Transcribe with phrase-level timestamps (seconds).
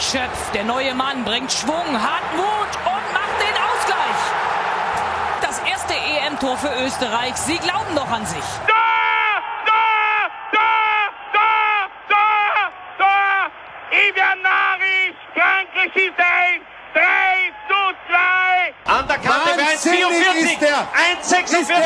[0.00, 4.20] Schöpf, der neue Mann, bringt Schwung, hat Mut und macht den Ausgleich.
[5.40, 7.34] Das erste EM-Tor für Österreich.
[7.36, 8.44] Sie glauben noch an sich.
[8.66, 8.74] Da,
[9.66, 10.68] da, da,
[11.32, 11.48] da,
[12.08, 13.50] da, da.
[13.90, 16.60] Ivan Nari, Frankreich ist ein.
[16.92, 17.74] 3 zu
[18.08, 18.96] 2.
[18.98, 19.50] An der Kante
[20.44, 20.76] für 1,44.
[21.26, 21.76] 1,46,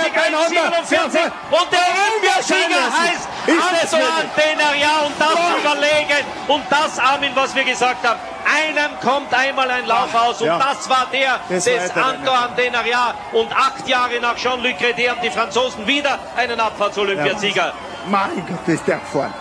[0.90, 1.32] 1,47.
[1.50, 6.24] Und der Olympiasieger heißt Antoine Denaria und das überlegen.
[6.48, 8.20] Und das, Armin, was wir gesagt haben.
[8.42, 10.58] Einem kommt einmal ein Lauf aus und ja.
[10.58, 13.14] das war der das des Antoine Denaria.
[13.32, 17.66] Und acht Jahre nach Jean-Luc Redé haben die Franzosen wieder einen Abfahrts-Olympiasieger.
[17.66, 17.74] Ja,
[18.06, 19.32] mein Gott, ist der vorne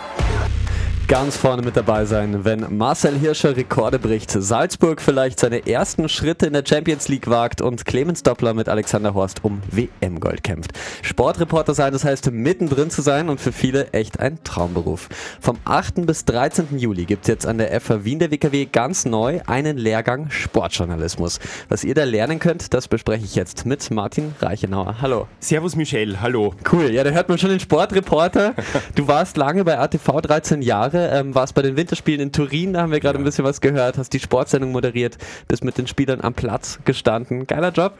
[1.10, 6.46] ganz vorne mit dabei sein, wenn Marcel Hirscher Rekorde bricht, Salzburg vielleicht seine ersten Schritte
[6.46, 10.70] in der Champions League wagt und Clemens Doppler mit Alexander Horst um WM-Gold kämpft.
[11.02, 15.08] Sportreporter sein, das heißt mittendrin zu sein und für viele echt ein Traumberuf.
[15.40, 16.06] Vom 8.
[16.06, 16.78] bis 13.
[16.78, 21.40] Juli gibt es jetzt an der FH Wien der WKW ganz neu einen Lehrgang Sportjournalismus.
[21.68, 25.02] Was ihr da lernen könnt, das bespreche ich jetzt mit Martin Reichenauer.
[25.02, 25.26] Hallo.
[25.40, 26.54] Servus Michel, hallo.
[26.70, 28.54] Cool, ja, da hört man schon den Sportreporter.
[28.94, 32.82] Du warst lange bei ATV, 13 Jahre ähm, warst bei den Winterspielen in Turin, da
[32.82, 33.22] haben wir gerade ja.
[33.22, 35.16] ein bisschen was gehört, hast die Sportsendung moderiert,
[35.48, 37.46] bist mit den Spielern am Platz gestanden.
[37.46, 37.94] Geiler Job.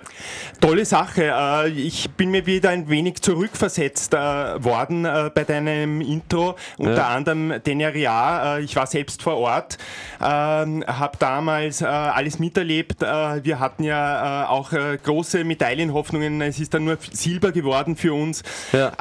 [0.60, 1.32] Tolle Sache.
[1.34, 6.96] Äh, ich bin mir wieder ein wenig zurückversetzt äh, worden äh, bei deinem Intro, unter
[6.96, 7.08] ja.
[7.08, 8.56] anderem Deneria.
[8.56, 9.78] Äh, ich war selbst vor Ort,
[10.20, 13.02] ähm, habe damals äh, alles miterlebt.
[13.02, 16.40] Äh, wir hatten ja auch große Medaillenhoffnungen.
[16.42, 18.42] Es ist dann nur Silber geworden für uns,
[18.72, 18.92] ja.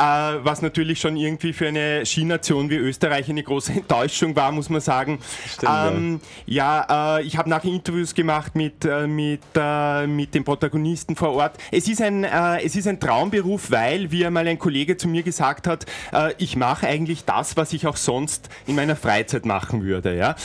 [0.43, 4.81] was natürlich schon irgendwie für eine Skination wie Österreich eine große Enttäuschung war, muss man
[4.81, 5.19] sagen.
[5.47, 10.35] Stimmt, ähm, ja, ja äh, ich habe nachher Interviews gemacht mit, äh, mit, äh, mit
[10.35, 11.57] den Protagonisten vor Ort.
[11.71, 15.23] Es ist, ein, äh, es ist ein Traumberuf, weil, wie einmal ein Kollege zu mir
[15.23, 19.81] gesagt hat, äh, ich mache eigentlich das, was ich auch sonst in meiner Freizeit machen
[19.83, 20.15] würde.
[20.15, 20.35] Ja?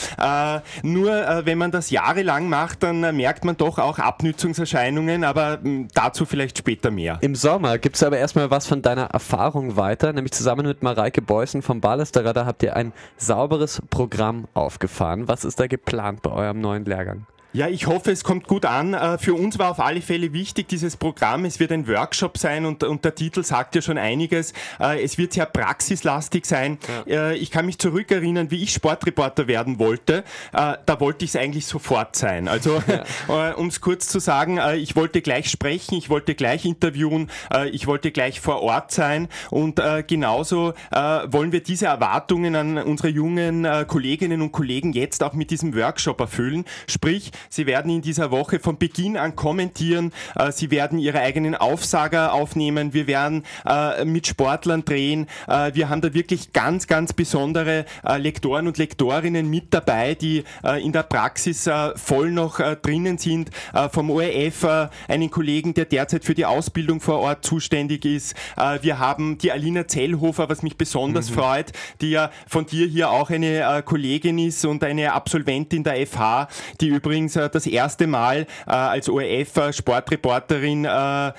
[0.57, 1.13] Äh, nur
[1.45, 6.59] wenn man das jahrelang macht, dann merkt man doch auch Abnützungserscheinungen, aber hm, dazu vielleicht
[6.59, 7.19] später mehr.
[7.21, 11.21] Im Sommer gibt es aber erstmal was von deiner Erfahrung weiter, nämlich zusammen mit Mareike
[11.21, 12.93] Beußen vom Ballesterer, da habt ihr ein
[13.35, 15.27] sauberes Programm aufgefahren.
[15.27, 17.27] Was ist da geplant bei eurem neuen Lehrgang?
[17.55, 18.95] Ja, ich hoffe, es kommt gut an.
[18.95, 21.45] Äh, für uns war auf alle Fälle wichtig, dieses Programm.
[21.45, 24.53] Es wird ein Workshop sein und, und der Titel sagt ja schon einiges.
[24.81, 26.79] Äh, es wird sehr praxislastig sein.
[27.07, 27.31] Ja.
[27.31, 30.25] Äh, ich kann mich zurückerinnern, wie ich Sportreporter werden wollte.
[30.51, 32.49] Da wollte ich es eigentlich sofort sein.
[32.49, 32.83] Also,
[33.29, 33.53] ja.
[33.53, 37.31] um es kurz zu sagen, ich wollte gleich sprechen, ich wollte gleich interviewen,
[37.71, 43.67] ich wollte gleich vor Ort sein und genauso wollen wir diese Erwartungen an unsere jungen
[43.87, 46.65] Kolleginnen und Kollegen jetzt auch mit diesem Workshop erfüllen.
[46.89, 50.13] Sprich, Sie werden in dieser Woche von Beginn an kommentieren.
[50.35, 52.93] Äh, Sie werden Ihre eigenen Aufsager aufnehmen.
[52.93, 55.27] Wir werden äh, mit Sportlern drehen.
[55.49, 57.85] Äh, wir haben da wirklich ganz, ganz besondere
[58.17, 60.45] Lektoren und Lektorinnen mit dabei, die
[60.81, 63.51] in der Praxis voll noch drinnen sind.
[63.91, 64.67] Vom ORF
[65.09, 68.35] einen Kollegen, der derzeit für die Ausbildung vor Ort zuständig ist.
[68.81, 71.35] Wir haben die Alina Zellhofer, was mich besonders mhm.
[71.35, 76.49] freut, die ja von dir hier auch eine Kollegin ist und eine Absolventin der FH,
[76.81, 81.33] die übrigens übrigens äh, das erste Mal äh, als ORF-Sportreporterin äh,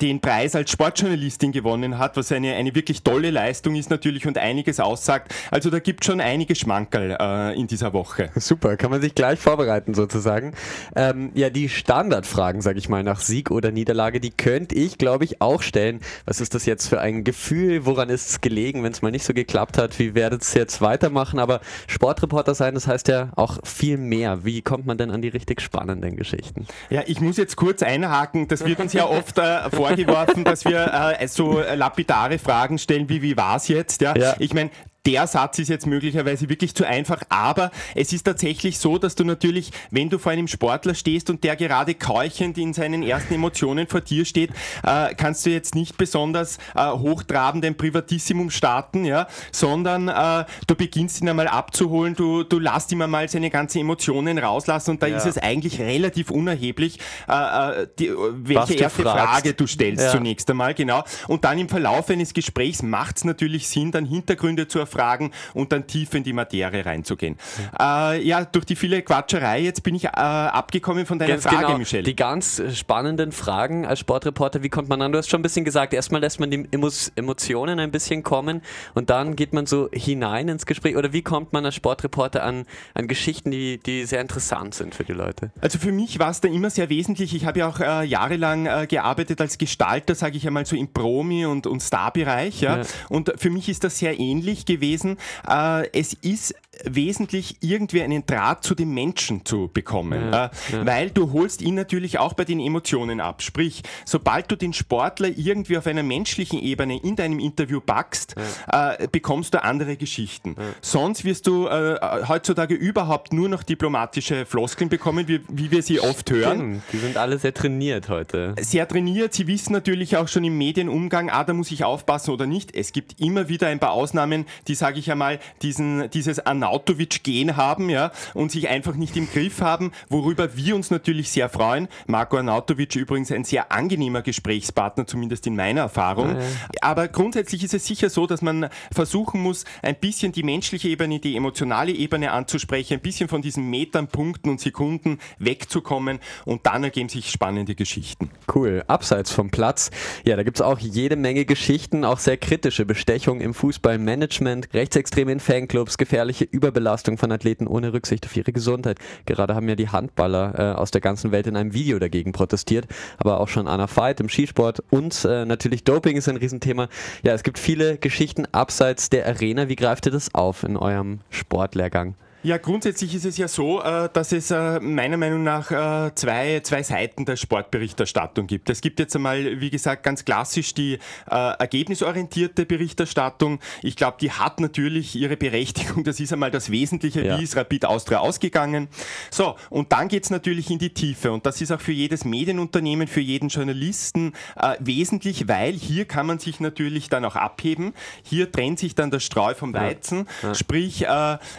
[0.00, 4.38] den Preis als Sportjournalistin gewonnen hat, was eine, eine wirklich tolle Leistung ist natürlich und
[4.38, 5.34] einiges aussagt.
[5.50, 8.30] Also da gibt es schon einige Schmankerl äh, in dieser Woche.
[8.36, 10.52] Super, kann man sich gleich vorbereiten sozusagen.
[10.96, 15.24] Ähm, ja, die Standardfragen, sage ich mal, nach Sieg oder Niederlage, die könnte ich, glaube
[15.24, 16.00] ich, auch stellen.
[16.24, 17.86] Was ist das jetzt für ein Gefühl?
[17.86, 19.98] Woran ist es gelegen, wenn es mal nicht so geklappt hat?
[19.98, 21.38] Wie werdet es jetzt weitermachen?
[21.38, 24.44] Aber Sportreporter sein, das heißt ja auch viel mehr.
[24.44, 26.66] Wie kommt man denn an die die richtig spannenden Geschichten.
[26.90, 28.48] Ja, ich muss jetzt kurz einhaken.
[28.48, 33.22] Das wird uns ja oft äh, vorgeworfen, dass wir äh, so lapidare Fragen stellen wie
[33.22, 34.00] wie war es jetzt?
[34.00, 34.34] Ja, ja.
[34.38, 34.70] ich meine,
[35.08, 39.24] der Satz ist jetzt möglicherweise wirklich zu einfach, aber es ist tatsächlich so, dass du
[39.24, 43.86] natürlich, wenn du vor einem Sportler stehst und der gerade keuchend in seinen ersten Emotionen
[43.86, 44.50] vor dir steht,
[44.82, 50.74] äh, kannst du jetzt nicht besonders äh, hochtrabend ein Privatissimum starten, ja, sondern äh, du
[50.74, 55.06] beginnst ihn einmal abzuholen, du, du lässt ihm einmal seine ganzen Emotionen rauslassen und da
[55.06, 55.16] ja.
[55.16, 59.24] ist es eigentlich relativ unerheblich, äh, äh, die, welche erste fragst.
[59.24, 60.10] Frage du stellst ja.
[60.10, 61.02] zunächst einmal, genau.
[61.28, 65.30] Und dann im Verlauf eines Gesprächs macht es natürlich Sinn, dann Hintergründe zu erfahren, Fragen
[65.54, 67.36] und dann tief in die Materie reinzugehen.
[67.78, 71.66] Äh, ja, durch die viele Quatscherei, jetzt bin ich äh, abgekommen von deiner ganz Frage,
[71.66, 72.02] genau, Michelle.
[72.02, 75.12] Die ganz spannenden Fragen als Sportreporter, wie kommt man an?
[75.12, 76.66] Du hast schon ein bisschen gesagt, erstmal lässt man die
[77.14, 78.62] Emotionen ein bisschen kommen
[78.94, 80.96] und dann geht man so hinein ins Gespräch.
[80.96, 85.04] Oder wie kommt man als Sportreporter an, an Geschichten, die, die sehr interessant sind für
[85.04, 85.52] die Leute?
[85.60, 87.36] Also für mich war es da immer sehr wesentlich.
[87.36, 90.88] Ich habe ja auch äh, jahrelang äh, gearbeitet als Gestalter, sage ich einmal so im
[90.88, 92.60] Promi- und, und Starbereich.
[92.62, 92.78] Ja?
[92.78, 92.82] ja?
[93.08, 95.18] Und für mich ist das sehr ähnlich gewesen gewesen.
[95.48, 96.54] Äh, es ist
[96.84, 100.86] wesentlich irgendwie einen Draht zu den Menschen zu bekommen, ja, äh, ja.
[100.86, 103.42] weil du holst ihn natürlich auch bei den Emotionen ab.
[103.42, 108.34] Sprich, sobald du den Sportler irgendwie auf einer menschlichen Ebene in deinem Interview backst,
[108.70, 108.94] ja.
[108.94, 110.56] äh, bekommst du andere Geschichten.
[110.80, 111.98] Sonst wirst du äh,
[112.28, 116.82] heutzutage überhaupt nur noch diplomatische Floskeln bekommen, wie, wie wir sie oft hören.
[116.92, 118.54] Die sind alle sehr trainiert heute.
[118.60, 119.34] Sehr trainiert.
[119.34, 122.74] Sie wissen natürlich auch schon im Medienumgang, ah, da muss ich aufpassen oder nicht.
[122.74, 127.88] Es gibt immer wieder ein paar Ausnahmen, die, sage ich einmal, diesen, dieses Arnautovic-Gen haben
[127.88, 131.88] ja, und sich einfach nicht im Griff haben, worüber wir uns natürlich sehr freuen.
[132.06, 136.36] Marco Arnautovic übrigens ein sehr angenehmer Gesprächspartner, zumindest in meiner Erfahrung.
[136.36, 136.46] Ja, ja.
[136.82, 141.20] Aber grundsätzlich ist es sicher so, dass man versuchen muss, ein bisschen die menschliche Ebene,
[141.20, 146.84] die emotionale Ebene anzusprechen, ein bisschen von diesen Metern, Punkten und Sekunden wegzukommen und dann
[146.84, 148.30] ergeben sich spannende Geschichten.
[148.52, 148.84] Cool.
[148.86, 149.90] Abseits vom Platz,
[150.24, 155.32] ja, da gibt es auch jede Menge Geschichten, auch sehr kritische Bestechungen im Fußballmanagement, Rechtsextreme
[155.32, 158.98] in Fanclubs, gefährliche Überbelastung von Athleten ohne Rücksicht auf ihre Gesundheit.
[159.26, 162.86] Gerade haben ja die Handballer äh, aus der ganzen Welt in einem Video dagegen protestiert,
[163.18, 166.88] aber auch schon Anna Veit im Skisport und äh, natürlich Doping ist ein Riesenthema.
[167.22, 169.68] Ja, es gibt viele Geschichten abseits der Arena.
[169.68, 172.14] Wie greift ihr das auf in eurem Sportlehrgang?
[172.44, 176.60] Ja, grundsätzlich ist es ja so, äh, dass es äh, meiner Meinung nach äh, zwei,
[176.60, 178.70] zwei Seiten der Sportberichterstattung gibt.
[178.70, 183.58] Es gibt jetzt einmal, wie gesagt, ganz klassisch die ergebnisorientierte Berichterstattung.
[183.82, 186.04] Ich glaube, die hat natürlich ihre Berechtigung.
[186.04, 187.38] Das ist einmal das Wesentliche, ja.
[187.38, 188.88] wie ist Rapid Austria ausgegangen.
[189.30, 191.32] So, und dann geht es natürlich in die Tiefe.
[191.32, 194.32] Und das ist auch für jedes Medienunternehmen, für jeden Journalisten
[194.78, 197.94] wesentlich, weil hier kann man sich natürlich dann auch abheben.
[198.22, 200.26] Hier trennt sich dann der Streu vom Weizen.
[200.42, 200.48] Ja.
[200.48, 200.54] Ja.
[200.54, 201.04] Sprich,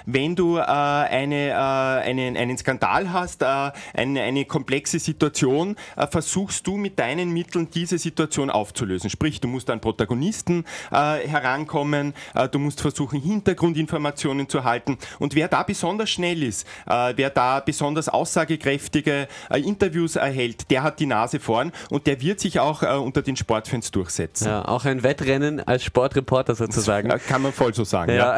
[0.06, 5.76] wenn du eine, äh, einen, einen Skandal hast, äh, eine, eine komplexe Situation,
[6.10, 9.10] versuchst du mit deinen Mitteln diese Situation aufzulösen.
[9.10, 12.14] Sprich, du musst an Protagonisten herankommen,
[12.52, 14.98] du musst versuchen, Hintergrundinformationen zu halten.
[15.20, 21.06] Und wer da besonders schnell ist, wer da besonders aussagekräftige Interviews erhält, der hat die
[21.06, 24.48] Nase vorn und der wird sich auch unter den Sportfans durchsetzen.
[24.48, 27.10] Ja, auch ein Wettrennen als Sportreporter sozusagen.
[27.28, 28.38] Kann man voll so sagen, ja.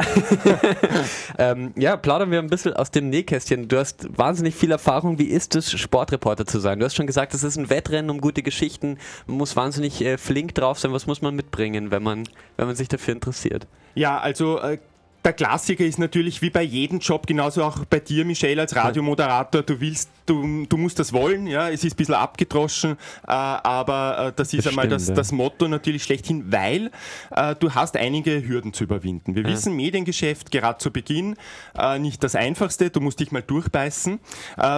[1.38, 3.68] ähm, ja plauder plaudern wir ein bisschen aus dem Nähkästchen.
[3.68, 5.18] Du hast wahnsinnig viel Erfahrung.
[5.18, 6.78] Wie ist es, Sportreporter zu sein?
[6.78, 8.98] Du hast schon gesagt, es ist ein Wettrennen um gute Geschichten.
[9.26, 10.92] Man muss wahnsinnig äh, flink drauf sein.
[10.92, 12.24] Was muss man mitbringen, wenn man,
[12.56, 13.66] wenn man sich dafür interessiert?
[13.94, 14.78] Ja, also äh,
[15.24, 19.62] der Klassiker ist natürlich wie bei jedem Job, genauso auch bei dir, Michelle, als Radiomoderator.
[19.62, 21.68] Du willst, du, du musst das wollen, ja.
[21.68, 22.96] Es ist ein bisschen abgedroschen, äh,
[23.26, 25.14] aber äh, das ist das einmal stimmt, das, ja.
[25.14, 26.90] das Motto natürlich schlechthin, weil
[27.30, 29.34] äh, du hast einige Hürden zu überwinden.
[29.36, 29.48] Wir ja.
[29.48, 31.36] wissen, Mediengeschäft gerade zu Beginn
[31.78, 32.90] äh, nicht das einfachste.
[32.90, 34.14] Du musst dich mal durchbeißen.
[34.14, 34.18] Äh,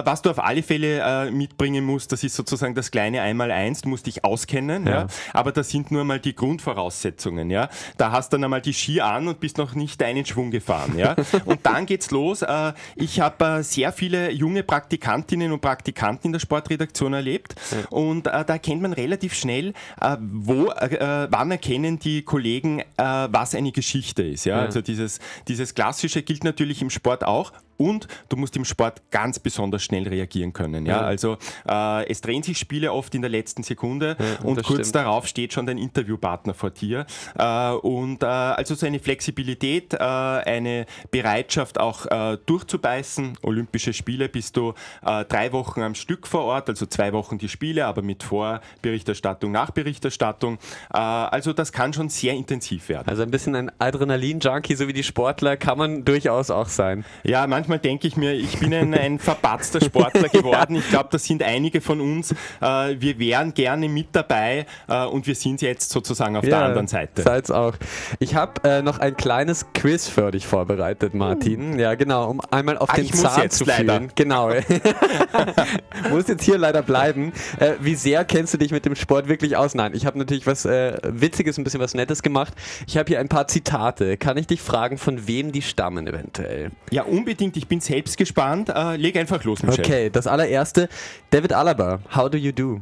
[0.05, 3.81] was du auf alle Fälle äh, mitbringen musst, das ist sozusagen das kleine Einmaleins.
[3.81, 4.93] Du musst dich auskennen, ja.
[4.93, 5.07] ja.
[5.33, 7.69] Aber das sind nur mal die Grundvoraussetzungen, ja.
[7.97, 10.97] Da hast du dann einmal die Ski an und bist noch nicht einen Schwung gefahren.
[10.97, 11.15] Ja?
[11.45, 12.41] Und dann geht's los.
[12.41, 17.55] Äh, ich habe äh, sehr viele junge Praktikantinnen und Praktikanten in der Sportredaktion erlebt
[17.89, 19.73] und äh, da kennt man relativ schnell,
[20.19, 24.45] wo, wann erkennen die Kollegen, was eine Geschichte ist.
[24.45, 24.59] Ja?
[24.59, 29.39] Also dieses, dieses Klassische gilt natürlich im Sport auch und du musst im Sport ganz
[29.39, 30.85] besonders schnell reagieren können.
[30.85, 31.01] Ja?
[31.01, 31.01] ja.
[31.01, 31.37] Also
[31.67, 34.95] äh, es drehen sich Spiele oft in der letzten Sekunde ja, und kurz stimmt.
[34.95, 37.05] darauf steht schon dein Interviewpartner vor dir.
[37.37, 43.37] Äh, und äh, also so eine Flexibilität, äh, eine Bereitschaft auch äh, durchzubeißen.
[43.41, 44.73] Olympische Spiele bist du
[45.05, 49.51] äh, drei Wochen am Stück vor Ort, also zwei Wochen die Spiele, aber mit Vorberichterstattung,
[49.51, 50.57] Nachberichterstattung.
[50.89, 53.07] also das kann schon sehr intensiv werden.
[53.07, 57.05] Also ein bisschen ein Adrenalin-Junkie, so wie die Sportler, kann man durchaus auch sein.
[57.23, 60.75] Ja, manchmal manchmal denke ich mir, ich bin ein, ein verpatzter Sportler geworden.
[60.75, 62.31] Ich glaube, das sind einige von uns.
[62.61, 66.65] Äh, wir wären gerne mit dabei äh, und wir sind jetzt sozusagen auf ja, der
[66.65, 67.23] anderen Seite.
[67.23, 67.73] Seid's auch.
[68.19, 71.73] Ich habe äh, noch ein kleines Quiz für dich vorbereitet, Martin.
[71.73, 71.79] Uh.
[71.79, 73.87] Ja, genau, um einmal auf ah, den Zahn zu fühlen.
[73.87, 74.07] Leider.
[74.15, 74.49] Genau.
[76.09, 77.33] muss jetzt hier leider bleiben.
[77.59, 79.73] Äh, wie sehr kennst du dich mit dem Sport wirklich aus?
[79.73, 82.53] Nein, ich habe natürlich was äh, Witziges, ein bisschen was Nettes gemacht.
[82.85, 84.17] Ich habe hier ein paar Zitate.
[84.17, 86.69] Kann ich dich fragen, von wem die stammen eventuell?
[86.91, 88.69] Ja, unbedingt ich bin selbst gespannt.
[88.69, 89.85] Äh, leg einfach los, Michel.
[89.85, 90.89] Okay, das allererste.
[91.29, 92.81] David Alaba, How Do You Do?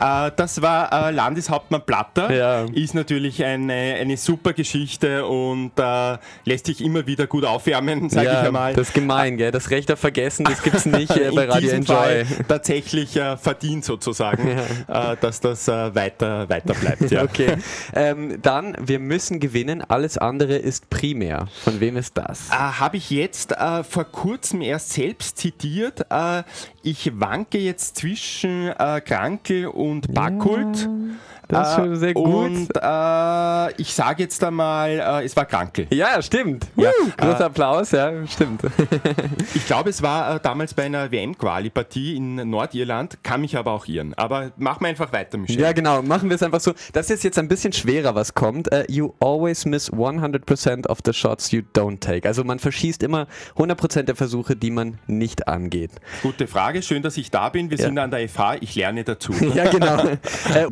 [0.00, 2.32] Äh, das war äh, Landeshauptmann Platter.
[2.32, 2.64] Ja.
[2.72, 8.26] Ist natürlich eine, eine super Geschichte und äh, lässt sich immer wieder gut aufwärmen, sage
[8.26, 8.74] ja, ich einmal.
[8.74, 9.50] Das ist gemein, gell?
[9.50, 11.94] Das Recht auf Vergessen, das gibt es nicht äh, bei Radio Enjoy.
[11.94, 14.56] Fall tatsächlich äh, verdient sozusagen,
[14.88, 15.16] ja.
[15.16, 17.10] dass das weiter, weiter bleibt.
[17.10, 17.24] Ja.
[17.24, 17.56] Okay.
[17.94, 21.48] Ähm, dann, wir müssen gewinnen, alles andere ist primär.
[21.64, 22.50] Von wem ist das?
[22.50, 23.54] Habe ich jetzt
[23.88, 26.06] vor kurzem erst selbst zitiert.
[26.10, 26.42] Äh,
[26.82, 30.88] ich wanke jetzt zwischen äh, Krankel und Backkult.
[31.50, 32.26] Das ist schon sehr gut.
[32.26, 35.86] Und äh, ich sage jetzt einmal, äh, es war Krankel.
[35.90, 36.66] Ja, stimmt.
[36.76, 36.90] Ja.
[36.90, 38.62] Uh, großer Applaus, ja, stimmt.
[39.54, 43.86] ich glaube, es war äh, damals bei einer WM-Quali-Partie in Nordirland, kann mich aber auch
[43.86, 44.14] irren.
[44.14, 45.60] Aber machen wir einfach weiter, Michel.
[45.60, 46.72] Ja, genau, machen wir es einfach so.
[46.92, 48.72] Das ist jetzt ein bisschen schwerer, was kommt.
[48.72, 52.26] Uh, you always miss 100% of the shots you don't take.
[52.26, 53.26] Also man verschießt immer
[53.56, 55.92] 100% der Versuche, die man nicht angeht.
[56.22, 57.70] Gute Frage, schön, dass ich da bin.
[57.70, 57.86] Wir ja.
[57.86, 59.32] sind an der FH, ich lerne dazu.
[59.54, 60.04] ja, genau.
[60.04, 60.16] uh,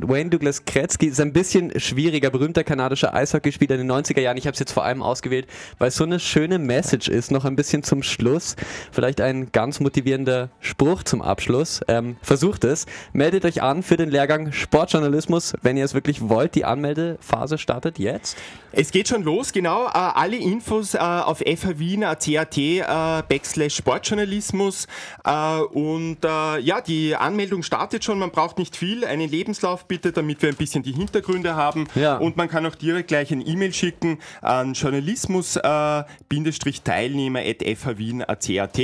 [0.09, 4.37] Wayne Douglas Kretzky ist ein bisschen schwieriger, berühmter kanadischer Eishockeyspieler in den 90er Jahren.
[4.37, 5.47] Ich habe es jetzt vor allem ausgewählt,
[5.79, 8.55] weil es so eine schöne Message ist, noch ein bisschen zum Schluss.
[8.93, 11.81] Vielleicht ein ganz motivierender Spruch zum Abschluss.
[11.89, 12.85] Ähm, versucht es.
[13.15, 16.55] Meldet euch an für den Lehrgang Sportjournalismus, wenn ihr es wirklich wollt.
[16.55, 18.37] Die Anmeldephase startet jetzt.
[18.71, 19.87] Es geht schon los, genau.
[19.87, 22.83] Äh, alle Infos äh, auf FH Wien, CAT, äh,
[23.27, 24.87] Backslash Sportjournalismus.
[25.25, 28.19] Äh, und äh, ja, die Anmeldung startet schon.
[28.19, 29.07] Man braucht nicht viel.
[29.07, 31.87] Einen Lebenslauf bitte, damit wir ein bisschen die Hintergründe haben.
[31.95, 32.19] Ja.
[32.19, 38.79] Und man kann auch direkt gleich ein E-Mail schicken an journalismus-teilnehmer at fhwien.cat.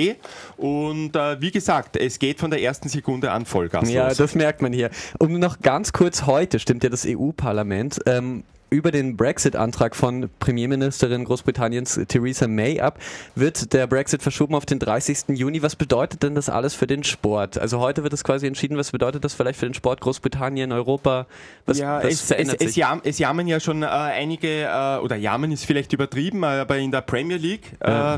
[0.56, 4.16] Und äh, wie gesagt, es geht von der ersten Sekunde an Vollgas Ja, los.
[4.16, 4.90] das merkt man hier.
[5.18, 11.24] Und noch ganz kurz heute stimmt ja das EU-Parlament ähm, über den Brexit-Antrag von Premierministerin
[11.24, 12.98] Großbritanniens Theresa May ab,
[13.36, 15.28] wird der Brexit verschoben auf den 30.
[15.28, 15.62] Juni.
[15.62, 17.56] Was bedeutet denn das alles für den Sport?
[17.56, 21.26] Also heute wird es quasi entschieden, was bedeutet das vielleicht für den Sport Großbritannien, Europa?
[21.66, 22.68] Was, ja, was es, verändert es, sich?
[22.70, 26.76] Es, jam, es jammern ja schon äh, einige, äh, oder jammern ist vielleicht übertrieben, aber
[26.76, 28.16] in der Premier League ja.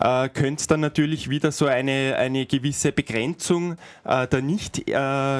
[0.00, 4.88] äh, äh könnte es dann natürlich wieder so eine, eine gewisse Begrenzung äh, der, nicht,
[4.88, 4.92] äh,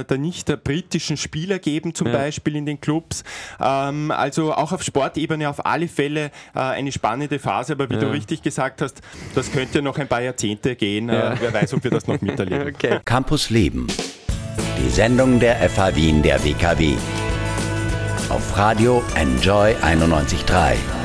[0.04, 2.12] der nicht der britischen Spieler geben, zum ja.
[2.12, 3.24] Beispiel in den Clubs.
[3.60, 8.00] Ähm, also auch auf Sportebene auf alle Fälle äh, eine spannende Phase, aber wie ja.
[8.00, 9.00] du richtig gesagt hast,
[9.34, 11.08] das könnte noch ein paar Jahrzehnte gehen.
[11.08, 11.32] Äh, ja.
[11.32, 12.62] Äh, wer weiß, ob wir das noch miterleben.
[12.72, 13.00] Okay.
[13.04, 13.86] Campus Leben.
[14.78, 16.94] Die Sendung der FH Wien der WKW.
[18.28, 21.01] Auf Radio Enjoy 91.3.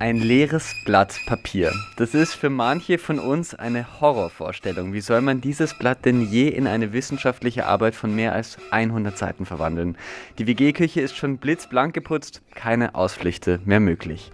[0.00, 1.74] Ein leeres Blatt Papier.
[1.98, 4.94] Das ist für manche von uns eine Horrorvorstellung.
[4.94, 9.18] Wie soll man dieses Blatt denn je in eine wissenschaftliche Arbeit von mehr als 100
[9.18, 9.98] Seiten verwandeln?
[10.38, 14.32] Die WG-Küche ist schon blitzblank geputzt, keine Ausflüchte mehr möglich.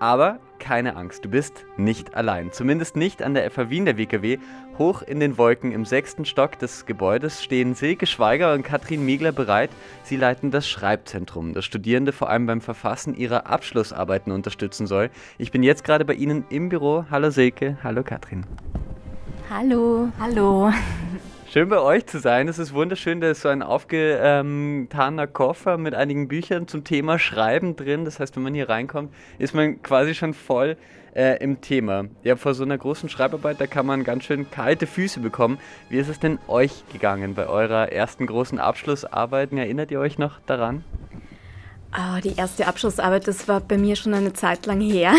[0.00, 2.52] Aber keine Angst, du bist nicht allein.
[2.52, 4.38] Zumindest nicht an der FH Wien der WKW.
[4.78, 9.32] Hoch in den Wolken im sechsten Stock des Gebäudes stehen Silke Schweiger und Katrin Miegler
[9.32, 9.70] bereit.
[10.04, 15.10] Sie leiten das Schreibzentrum, das Studierende vor allem beim Verfassen ihrer Abschlussarbeiten unterstützen soll.
[15.38, 17.04] Ich bin jetzt gerade bei Ihnen im Büro.
[17.10, 18.44] Hallo Silke, hallo Katrin.
[19.48, 20.72] Hallo, hallo.
[21.56, 22.48] Schön bei euch zu sein.
[22.48, 27.76] Es ist wunderschön, da ist so ein aufgetaner Koffer mit einigen Büchern zum Thema Schreiben
[27.76, 28.04] drin.
[28.04, 30.76] Das heißt, wenn man hier reinkommt, ist man quasi schon voll
[31.14, 32.08] äh, im Thema.
[32.24, 35.56] Ja, vor so einer großen Schreibarbeit, da kann man ganz schön kalte Füße bekommen.
[35.88, 39.50] Wie ist es denn euch gegangen bei eurer ersten großen Abschlussarbeit?
[39.54, 40.84] Erinnert ihr euch noch daran?
[41.94, 45.14] Oh, die erste Abschlussarbeit, das war bei mir schon eine Zeit lang her.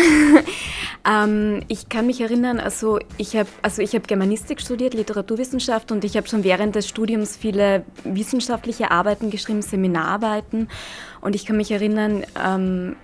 [1.08, 6.16] ähm, ich kann mich erinnern, also ich habe also hab Germanistik studiert, Literaturwissenschaft und ich
[6.16, 10.68] habe schon während des Studiums viele wissenschaftliche Arbeiten geschrieben, Seminararbeiten.
[11.20, 12.96] Und ich kann mich erinnern, ähm,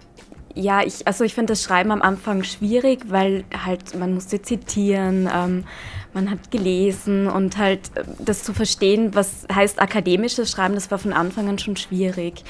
[0.54, 5.28] ja, ich, also ich finde das Schreiben am Anfang schwierig, weil halt man musste zitieren,
[5.35, 5.64] ähm,
[6.12, 10.99] man hat gelesen und halt äh, das zu verstehen, was heißt akademisches Schreiben, das war
[10.99, 12.44] von Anfang an schon schwierig.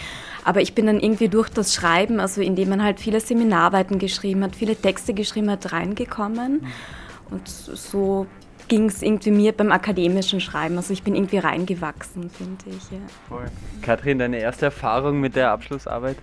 [0.45, 4.45] Aber ich bin dann irgendwie durch das Schreiben, also indem man halt viele Seminararbeiten geschrieben
[4.45, 6.67] hat, viele Texte geschrieben hat, reingekommen.
[7.31, 8.27] Und so
[8.69, 10.77] ging es irgendwie mir beim akademischen Schreiben.
[10.77, 12.91] Also ich bin irgendwie reingewachsen, finde ich.
[12.91, 12.99] Ja.
[13.29, 13.47] Voll.
[13.83, 16.17] Kathrin, deine erste Erfahrung mit der Abschlussarbeit?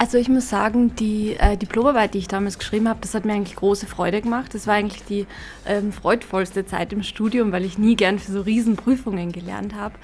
[0.00, 3.32] Also ich muss sagen, die äh, Diplomarbeit, die ich damals geschrieben habe, das hat mir
[3.32, 4.54] eigentlich große Freude gemacht.
[4.54, 5.26] Das war eigentlich die
[5.66, 9.94] ähm, freudvollste Zeit im Studium, weil ich nie gern für so Riesenprüfungen gelernt habe.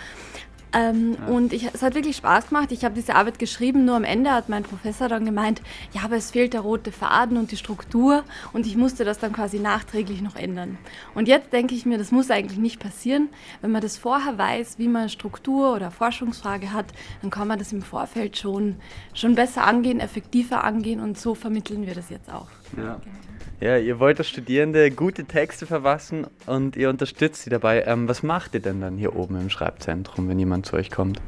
[0.75, 1.26] Ähm, ja.
[1.33, 2.73] Und ich, es hat wirklich Spaß gemacht.
[2.73, 5.62] Ich habe diese Arbeit geschrieben, nur am Ende hat mein Professor dann gemeint,
[5.93, 9.33] ja, aber es fehlt der rote Faden und die Struktur und ich musste das dann
[9.33, 10.78] quasi nachträglich noch ändern.
[11.14, 13.28] Und jetzt denke ich mir, das muss eigentlich nicht passieren.
[13.61, 16.87] Wenn man das vorher weiß, wie man Struktur oder Forschungsfrage hat,
[17.23, 18.76] dann kann man das im Vorfeld schon,
[19.14, 22.49] schon besser angehen, effektiver angehen und so vermitteln wir das jetzt auch.
[22.76, 22.95] Ja.
[22.95, 23.24] Genau.
[23.61, 27.84] Ja, ihr wollt als Studierende gute Texte verfassen und ihr unterstützt sie dabei.
[27.87, 31.20] Ähm, was macht ihr denn dann hier oben im Schreibzentrum, wenn jemand zu euch kommt?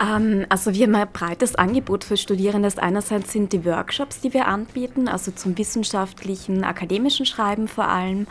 [0.00, 2.68] Ähm, also wir haben ein breites Angebot für Studierende.
[2.76, 8.26] Einerseits sind die Workshops, die wir anbieten, also zum wissenschaftlichen, akademischen Schreiben vor allem.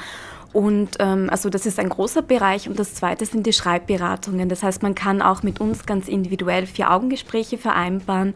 [0.54, 4.50] Und ähm, also das ist ein großer Bereich und das zweite sind die Schreibberatungen.
[4.50, 8.36] Das heißt, man kann auch mit uns ganz individuell vier Augengespräche vereinbaren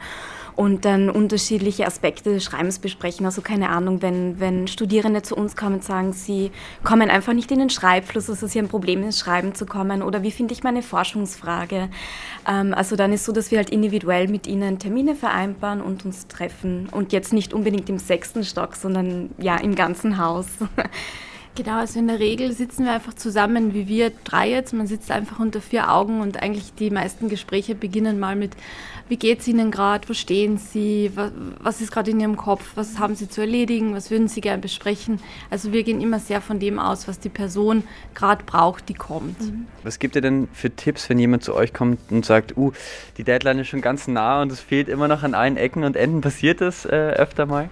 [0.55, 3.25] und dann unterschiedliche Aspekte des Schreibens besprechen.
[3.25, 6.51] Also keine Ahnung, wenn, wenn Studierende zu uns kommen und sagen, sie
[6.83, 10.23] kommen einfach nicht in den Schreibfluss, also sie haben Probleme ins Schreiben zu kommen oder
[10.23, 11.89] wie finde ich meine Forschungsfrage.
[12.47, 16.27] Ähm, also dann ist so, dass wir halt individuell mit ihnen Termine vereinbaren und uns
[16.27, 20.47] treffen und jetzt nicht unbedingt im sechsten Stock, sondern ja im ganzen Haus.
[21.55, 24.73] Genau, also in der Regel sitzen wir einfach zusammen, wie wir drei jetzt.
[24.73, 28.51] Man sitzt einfach unter vier Augen und eigentlich die meisten Gespräche beginnen mal mit,
[29.07, 32.71] wie geht es Ihnen gerade, wo stehen Sie, was, was ist gerade in Ihrem Kopf,
[32.75, 35.19] was haben Sie zu erledigen, was würden Sie gerne besprechen.
[35.49, 37.83] Also wir gehen immer sehr von dem aus, was die Person
[38.13, 39.39] gerade braucht, die kommt.
[39.41, 39.67] Mhm.
[39.83, 42.71] Was gibt ihr denn für Tipps, wenn jemand zu euch kommt und sagt, uh,
[43.17, 45.95] die Deadline ist schon ganz nah und es fehlt immer noch an allen Ecken und
[45.95, 46.21] Enden?
[46.21, 47.69] Passiert das äh, öfter mal?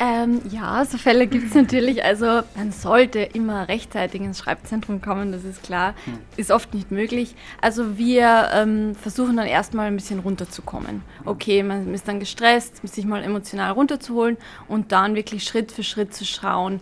[0.00, 2.04] Ähm, ja, so Fälle gibt es natürlich.
[2.04, 5.94] Also man sollte immer rechtzeitig ins Schreibzentrum kommen, das ist klar.
[6.04, 6.18] Hm.
[6.36, 7.34] Ist oft nicht möglich.
[7.60, 11.02] Also wir ähm, versuchen dann erstmal ein bisschen runterzukommen.
[11.24, 14.36] Okay, man ist dann gestresst, sich mal emotional runterzuholen
[14.68, 16.80] und dann wirklich Schritt für Schritt zu schauen,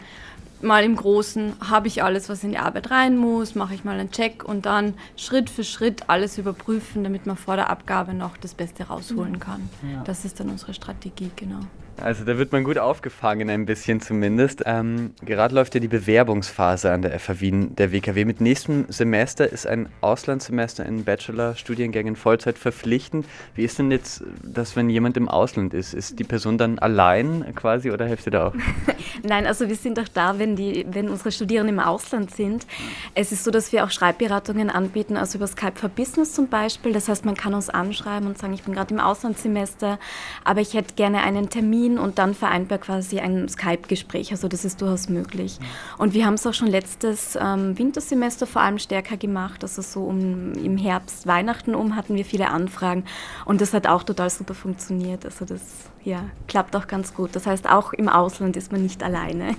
[0.66, 3.98] mal im Großen, habe ich alles, was in die Arbeit rein muss, mache ich mal
[3.98, 8.36] einen Check und dann Schritt für Schritt alles überprüfen, damit man vor der Abgabe noch
[8.36, 9.68] das Beste rausholen kann.
[9.82, 10.02] Ja.
[10.04, 11.60] Das ist dann unsere Strategie, genau.
[12.00, 14.62] Also da wird man gut aufgefangen, ein bisschen zumindest.
[14.66, 18.24] Ähm, gerade läuft ja die Bewerbungsphase an der FH Wien der WKW.
[18.26, 23.26] Mit nächstem Semester ist ein Auslandssemester in Bachelor-Studiengängen Vollzeit verpflichtend.
[23.54, 25.94] Wie ist denn jetzt das, wenn jemand im Ausland ist?
[25.94, 28.54] Ist die Person dann allein quasi oder helft ihr da auch?
[29.22, 32.66] Nein, also wir sind auch da, wenn, die, wenn unsere Studierenden im Ausland sind.
[33.14, 36.92] Es ist so, dass wir auch Schreibberatungen anbieten, also über Skype for Business zum Beispiel.
[36.92, 39.98] Das heißt, man kann uns anschreiben und sagen, ich bin gerade im Auslandssemester,
[40.44, 44.32] aber ich hätte gerne einen Termin und dann vereinbar quasi ein Skype-Gespräch.
[44.32, 45.58] Also das ist durchaus möglich.
[45.98, 49.62] Und wir haben es auch schon letztes ähm, Wintersemester vor allem stärker gemacht.
[49.62, 53.04] Also so um, im Herbst, Weihnachten um hatten wir viele Anfragen
[53.44, 55.24] und das hat auch total super funktioniert.
[55.24, 55.62] Also das
[56.06, 57.34] ja, klappt auch ganz gut.
[57.34, 59.56] Das heißt, auch im Ausland ist man nicht alleine.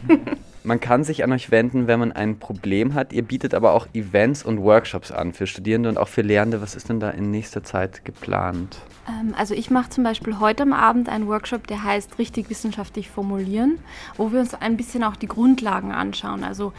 [0.67, 3.13] Man kann sich an euch wenden, wenn man ein Problem hat.
[3.13, 6.61] Ihr bietet aber auch Events und Workshops an für Studierende und auch für Lehrende.
[6.61, 8.77] Was ist denn da in nächster Zeit geplant?
[9.07, 13.09] Ähm, also ich mache zum Beispiel heute am Abend einen Workshop, der heißt richtig wissenschaftlich
[13.09, 13.79] formulieren,
[14.17, 16.43] wo wir uns ein bisschen auch die Grundlagen anschauen.
[16.43, 16.73] Also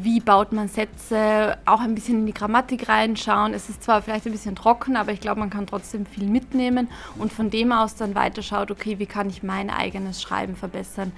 [0.00, 3.52] wie baut man Sätze, auch ein bisschen in die Grammatik reinschauen.
[3.52, 6.86] Es ist zwar vielleicht ein bisschen trocken, aber ich glaube, man kann trotzdem viel mitnehmen
[7.18, 11.10] und von dem aus dann weiterschaut, okay, wie kann ich mein eigenes Schreiben verbessern.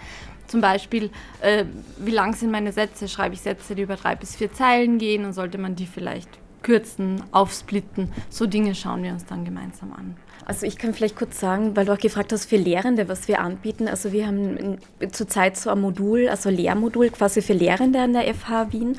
[0.47, 1.65] Zum Beispiel, äh,
[1.99, 3.09] wie lang sind meine Sätze?
[3.09, 6.29] Schreibe ich Sätze, die über drei bis vier Zeilen gehen und sollte man die vielleicht
[6.63, 8.13] kürzen, aufsplitten?
[8.31, 10.17] So Dinge schauen wir uns dann gemeinsam an.
[10.47, 13.41] Also ich kann vielleicht kurz sagen, weil du auch gefragt hast für Lehrende, was wir
[13.41, 13.89] anbieten.
[13.89, 14.79] Also wir haben
[15.11, 18.97] zurzeit so ein Modul, also Lehrmodul quasi für Lehrende an der FH Wien.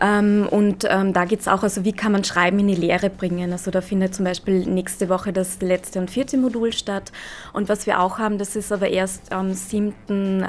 [0.00, 3.10] Ähm, und ähm, da geht es auch, also wie kann man Schreiben in die Lehre
[3.10, 3.52] bringen.
[3.52, 7.12] Also da findet zum Beispiel nächste Woche das letzte und vierte Modul statt.
[7.52, 9.94] Und was wir auch haben, das ist aber erst am 7.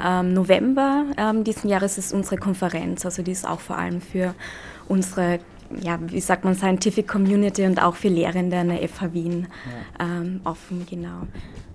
[0.02, 1.04] Ähm, November
[1.44, 3.04] diesen Jahres, ist unsere Konferenz.
[3.04, 4.34] Also die ist auch vor allem für
[4.88, 5.40] unsere
[5.80, 9.46] ja, wie sagt man, Scientific Community und auch für Lehrende an der FH Wien
[9.98, 10.06] ja.
[10.06, 11.26] ähm, offen, genau.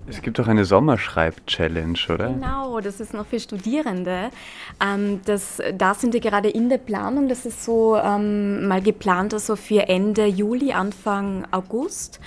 [0.08, 2.28] Es gibt auch eine Sommerschreib-Challenge, oder?
[2.28, 4.30] Genau, das ist noch für Studierende.
[4.82, 7.28] Ähm, das, da sind wir gerade in der Planung.
[7.28, 12.20] Das ist so ähm, mal geplant, also für Ende Juli, Anfang August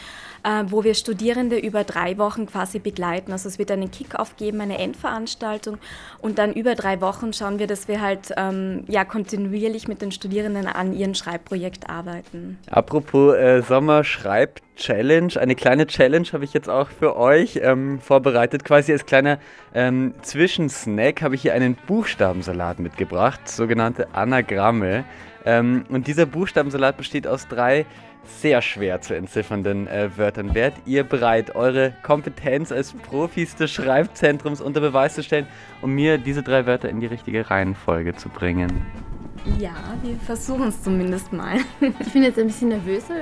[0.44, 3.32] äh, wo wir Studierende über drei Wochen quasi begleiten.
[3.32, 5.78] Also es wird einen Kick-off geben, eine Endveranstaltung
[6.20, 10.12] und dann über drei Wochen schauen wir, dass wir halt ähm, ja, kontinuierlich mit den
[10.12, 12.58] Studierenden an ihrem Schreibprojekt arbeiten.
[12.70, 18.66] Apropos äh, Sommer-Schreib- Challenge, eine kleine Challenge habe ich jetzt auch für euch ähm, vorbereitet.
[18.66, 19.38] Quasi als kleiner
[19.76, 25.06] ähm, Zwischensnack habe ich hier einen Buchstabensalat mitgebracht, sogenannte Anagramme.
[25.46, 27.86] Ähm, und dieser Buchstabensalat besteht aus drei
[28.26, 30.54] sehr schwer zu entziffernden äh, Wörtern.
[30.54, 35.48] Wärt ihr bereit, eure Kompetenz als Profis des Schreibzentrums unter Beweis zu stellen,
[35.82, 38.86] um mir diese drei Wörter in die richtige Reihenfolge zu bringen?
[39.58, 41.58] Ja, wir versuchen es zumindest mal.
[42.00, 43.04] Ich bin jetzt ein bisschen nervös.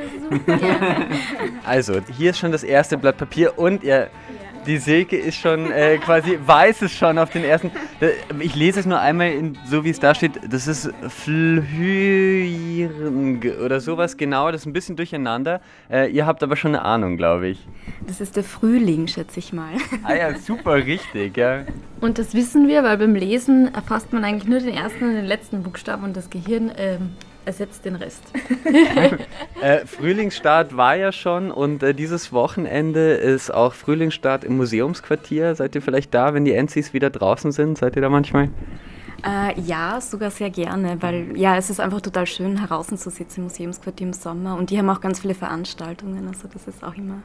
[1.65, 4.09] Also, hier ist schon das erste Blatt Papier und ihr
[4.65, 7.71] die Silke ist schon äh, quasi, weiß es schon auf den ersten.
[8.39, 10.39] Ich lese es nur einmal, in, so wie es da steht.
[10.49, 12.89] Das ist Flüring
[13.63, 14.51] oder sowas genau.
[14.51, 15.61] Das ist ein bisschen durcheinander.
[15.89, 17.67] Äh, ihr habt aber schon eine Ahnung, glaube ich.
[18.07, 19.73] Das ist der Frühling, schätze ich mal.
[20.03, 21.63] Ah ja, super richtig, ja.
[22.01, 25.25] Und das wissen wir, weil beim Lesen erfasst man eigentlich nur den ersten und den
[25.25, 27.11] letzten Buchstaben und das Gehirn ähm,
[27.49, 28.21] ersetzt den Rest.
[29.61, 35.55] äh, Frühlingsstart war ja schon und äh, dieses Wochenende ist auch Frühlingsstart im Museumsquartier.
[35.55, 37.79] Seid ihr vielleicht da, wenn die Enzis wieder draußen sind?
[37.79, 38.49] Seid ihr da manchmal?
[39.25, 43.41] Äh, ja, sogar sehr gerne, weil ja, es ist einfach total schön, draußen zu sitzen
[43.41, 44.55] im Museumsquartier im Sommer.
[44.55, 47.21] Und die haben auch ganz viele Veranstaltungen, also das ist auch immer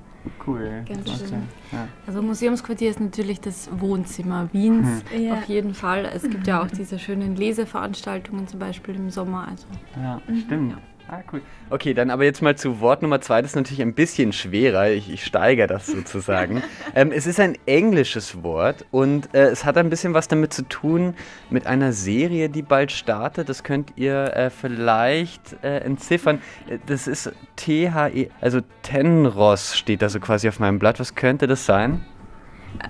[0.47, 0.85] cool.
[0.89, 1.43] ganz schön.
[1.73, 1.89] Ja.
[2.07, 5.33] Also Museumsquartier ist natürlich das Wohnzimmer Wiens, mhm.
[5.33, 6.11] auf jeden Fall.
[6.15, 9.49] Es gibt ja auch diese schönen Leseveranstaltungen zum Beispiel im Sommer.
[9.49, 9.67] Also.
[10.01, 10.73] Ja, stimmt.
[10.73, 10.79] Ja.
[11.07, 11.43] Ah, cool.
[11.69, 13.43] Okay, dann aber jetzt mal zu Wort Nummer zwei.
[13.43, 14.91] Das ist natürlich ein bisschen schwerer.
[14.91, 16.63] Ich, ich steigere das sozusagen.
[16.95, 20.63] ähm, es ist ein englisches Wort und äh, es hat ein bisschen was damit zu
[20.63, 21.15] tun
[21.51, 23.51] mit einer Serie, die bald startet.
[23.51, 26.41] Das könnt ihr äh, vielleicht äh, entziffern.
[26.69, 31.01] Äh, das ist T-H-E, also Tenros steht da so quasi auf meinem Blatt.
[31.01, 32.05] Was könnte das sein?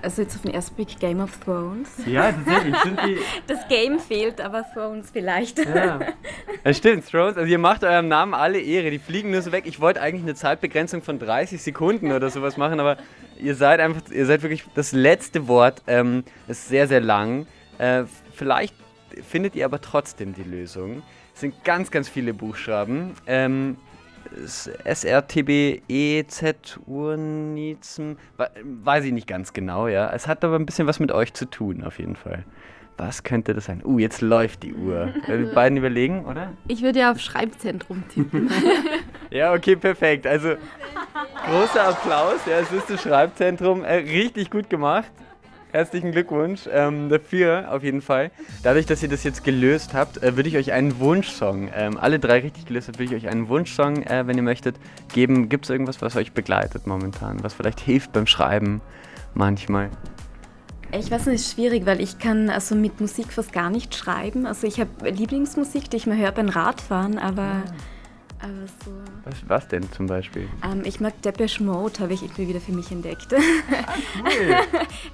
[0.01, 1.89] Also jetzt auf den ersten Blick Game of Thrones.
[2.05, 2.75] Ja, tatsächlich.
[2.77, 3.17] Sind die
[3.47, 5.59] das Game fehlt, aber Thrones vielleicht.
[5.59, 5.99] Ja.
[6.65, 7.37] ja, stimmt, Thrones.
[7.37, 8.91] Also ihr macht eurem Namen alle Ehre.
[8.91, 9.63] Die fliegen nur so weg.
[9.67, 12.97] Ich wollte eigentlich eine Zeitbegrenzung von 30 Sekunden oder sowas machen, aber
[13.39, 15.81] ihr seid einfach, ihr seid wirklich das letzte Wort.
[15.87, 17.47] Ähm, ist sehr, sehr lang.
[17.77, 18.75] Äh, vielleicht
[19.27, 21.03] findet ihr aber trotzdem die Lösung.
[21.33, 23.13] Es sind ganz, ganz viele Buchstaben.
[23.27, 23.77] Ähm,
[24.85, 28.17] SRTB EZ Urnizen,
[28.63, 30.11] weiß ich nicht ganz genau, ja.
[30.11, 32.43] Es hat aber ein bisschen was mit euch zu tun, auf jeden Fall.
[32.97, 33.81] Was könnte das sein?
[33.83, 35.13] Uh, jetzt läuft die Uhr.
[35.27, 36.53] Wir beiden überlegen, oder?
[36.67, 38.49] Ich würde ja auf Schreibzentrum tippen.
[39.31, 40.25] ja, okay, perfekt.
[40.25, 40.55] Also
[41.45, 42.39] großer Applaus.
[42.45, 43.83] Ja, es ist das Schreibzentrum.
[43.83, 45.11] Äh, richtig gut gemacht.
[45.71, 48.31] Herzlichen Glückwunsch ähm, dafür, auf jeden Fall.
[48.63, 52.19] Dadurch, dass ihr das jetzt gelöst habt, äh, würde ich euch einen Wunschsong, ähm, alle
[52.19, 54.77] drei richtig gelöst habt, würde ich euch einen Wunschsong, äh, wenn ihr möchtet,
[55.13, 55.49] geben.
[55.49, 58.81] Gibt es irgendwas, was euch begleitet momentan, was vielleicht hilft beim Schreiben
[59.33, 59.89] manchmal?
[60.91, 64.45] Ich weiß nicht, ist schwierig, weil ich kann also mit Musik fast gar nicht schreiben.
[64.45, 67.41] Also ich habe Lieblingsmusik, die ich mir höre beim Radfahren, aber...
[67.41, 67.63] Ah
[68.45, 68.91] aber so.
[69.23, 70.47] Was, was denn zum Beispiel?
[70.63, 73.33] Ähm, ich mag Depeche Mode, habe ich irgendwie wieder für mich entdeckt.
[73.33, 74.55] Ah, cool.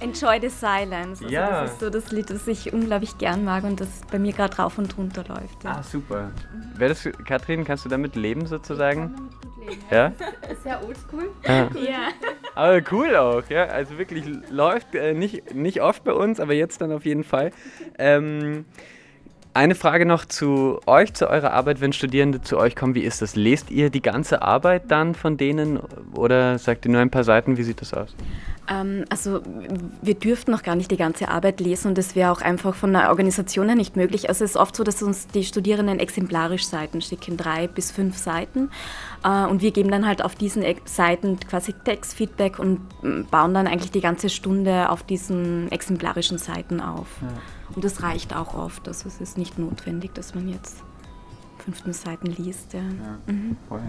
[0.00, 1.22] Enjoy the Silence.
[1.22, 1.62] Also ja.
[1.62, 4.56] Das ist so das Lied, das ich unglaublich gern mag und das bei mir gerade
[4.56, 5.64] rauf und runter läuft.
[5.64, 5.78] Ja.
[5.78, 6.30] Ah, super.
[6.52, 6.78] Mhm.
[6.78, 9.30] Wäre das, Katrin, kannst du damit leben sozusagen?
[9.58, 9.96] Leben, ja?
[9.96, 10.12] ja?
[10.62, 11.30] Sehr oldschool.
[11.46, 11.70] Ja.
[11.74, 12.08] ja.
[12.54, 13.64] Aber cool auch, ja.
[13.64, 17.52] Also wirklich läuft äh, nicht, nicht oft bei uns, aber jetzt dann auf jeden Fall.
[17.98, 18.66] Ähm,
[19.54, 22.94] eine Frage noch zu euch, zu eurer Arbeit, wenn Studierende zu euch kommen.
[22.94, 23.36] Wie ist das?
[23.36, 25.78] Lest ihr die ganze Arbeit dann von denen
[26.14, 27.56] oder sagt ihr nur ein paar Seiten?
[27.56, 28.14] Wie sieht das aus?
[28.68, 29.42] Ähm, also
[30.00, 32.92] wir dürften noch gar nicht die ganze Arbeit lesen und das wäre auch einfach von
[32.92, 34.28] der Organisation her nicht möglich.
[34.28, 38.16] Also es ist oft so, dass uns die Studierenden exemplarisch Seiten schicken, drei bis fünf
[38.16, 38.70] Seiten.
[39.24, 42.80] Äh, und wir geben dann halt auf diesen Seiten quasi Textfeedback und
[43.30, 47.08] bauen dann eigentlich die ganze Stunde auf diesen exemplarischen Seiten auf.
[47.20, 47.28] Ja.
[47.74, 48.88] Und das reicht auch oft.
[48.88, 50.82] Also es ist nicht notwendig, dass man jetzt
[51.64, 52.72] 15 Seiten liest.
[52.72, 52.80] Ja.
[52.80, 53.56] ja mhm.
[53.68, 53.82] voll.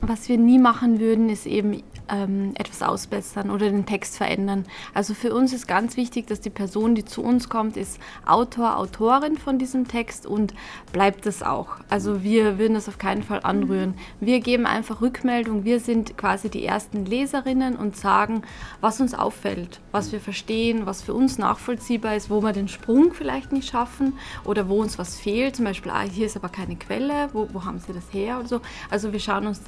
[0.00, 4.64] Was wir nie machen würden, ist eben ähm, etwas ausbessern oder den Text verändern.
[4.94, 8.76] Also für uns ist ganz wichtig, dass die Person, die zu uns kommt, ist Autor,
[8.76, 10.54] Autorin von diesem Text und
[10.92, 11.76] bleibt es auch.
[11.88, 13.94] Also wir würden das auf keinen Fall anrühren.
[14.20, 15.64] Wir geben einfach Rückmeldung.
[15.64, 18.42] Wir sind quasi die ersten Leserinnen und sagen,
[18.80, 23.12] was uns auffällt, was wir verstehen, was für uns nachvollziehbar ist, wo wir den Sprung
[23.12, 25.56] vielleicht nicht schaffen oder wo uns was fehlt.
[25.56, 28.48] Zum Beispiel, ah, hier ist aber keine Quelle, wo, wo haben Sie das her oder
[28.48, 28.60] so.
[28.90, 29.60] Also wir schauen uns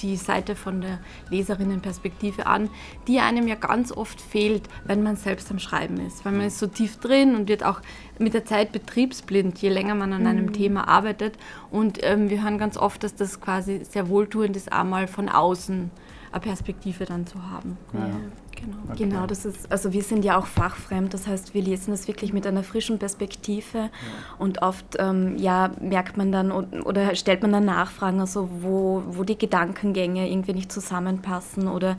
[0.00, 0.98] die Seite von der
[1.30, 2.70] Leserinnenperspektive an,
[3.06, 6.24] die einem ja ganz oft fehlt, wenn man selbst am Schreiben ist.
[6.24, 7.80] Weil man ist so tief drin und wird auch
[8.18, 10.52] mit der Zeit betriebsblind, je länger man an einem mhm.
[10.52, 11.36] Thema arbeitet.
[11.70, 15.90] Und ähm, wir hören ganz oft, dass das quasi sehr wohltuend ist, einmal von außen
[16.32, 17.78] eine Perspektive dann zu haben.
[17.92, 18.10] Ja.
[18.56, 18.76] Genau.
[18.88, 19.04] Okay.
[19.04, 22.32] genau, das ist, also wir sind ja auch fachfremd, das heißt, wir lesen das wirklich
[22.32, 23.90] mit einer frischen Perspektive ja.
[24.38, 29.24] und oft ähm, ja, merkt man dann oder stellt man dann Nachfragen, also wo, wo
[29.24, 31.96] die Gedankengänge irgendwie nicht zusammenpassen oder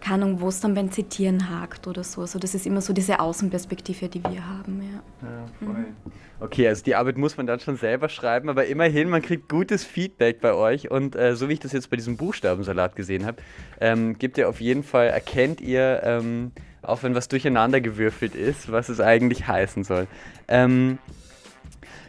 [0.00, 2.22] keine Ahnung, wo es dann beim Zitieren hakt oder so.
[2.22, 4.82] Also das ist immer so diese Außenperspektive, die wir haben.
[4.82, 5.68] Ja, ja voll.
[5.68, 6.12] Mhm.
[6.42, 9.84] Okay, also die Arbeit muss man dann schon selber schreiben, aber immerhin, man kriegt gutes
[9.84, 13.42] Feedback bei euch und äh, so wie ich das jetzt bei diesem Buchstabensalat gesehen habe,
[13.78, 18.72] ähm, gibt ihr auf jeden Fall, erkennt ihr, ähm, auch wenn was durcheinander gewürfelt ist,
[18.72, 20.06] was es eigentlich heißen soll.
[20.48, 20.98] Ähm,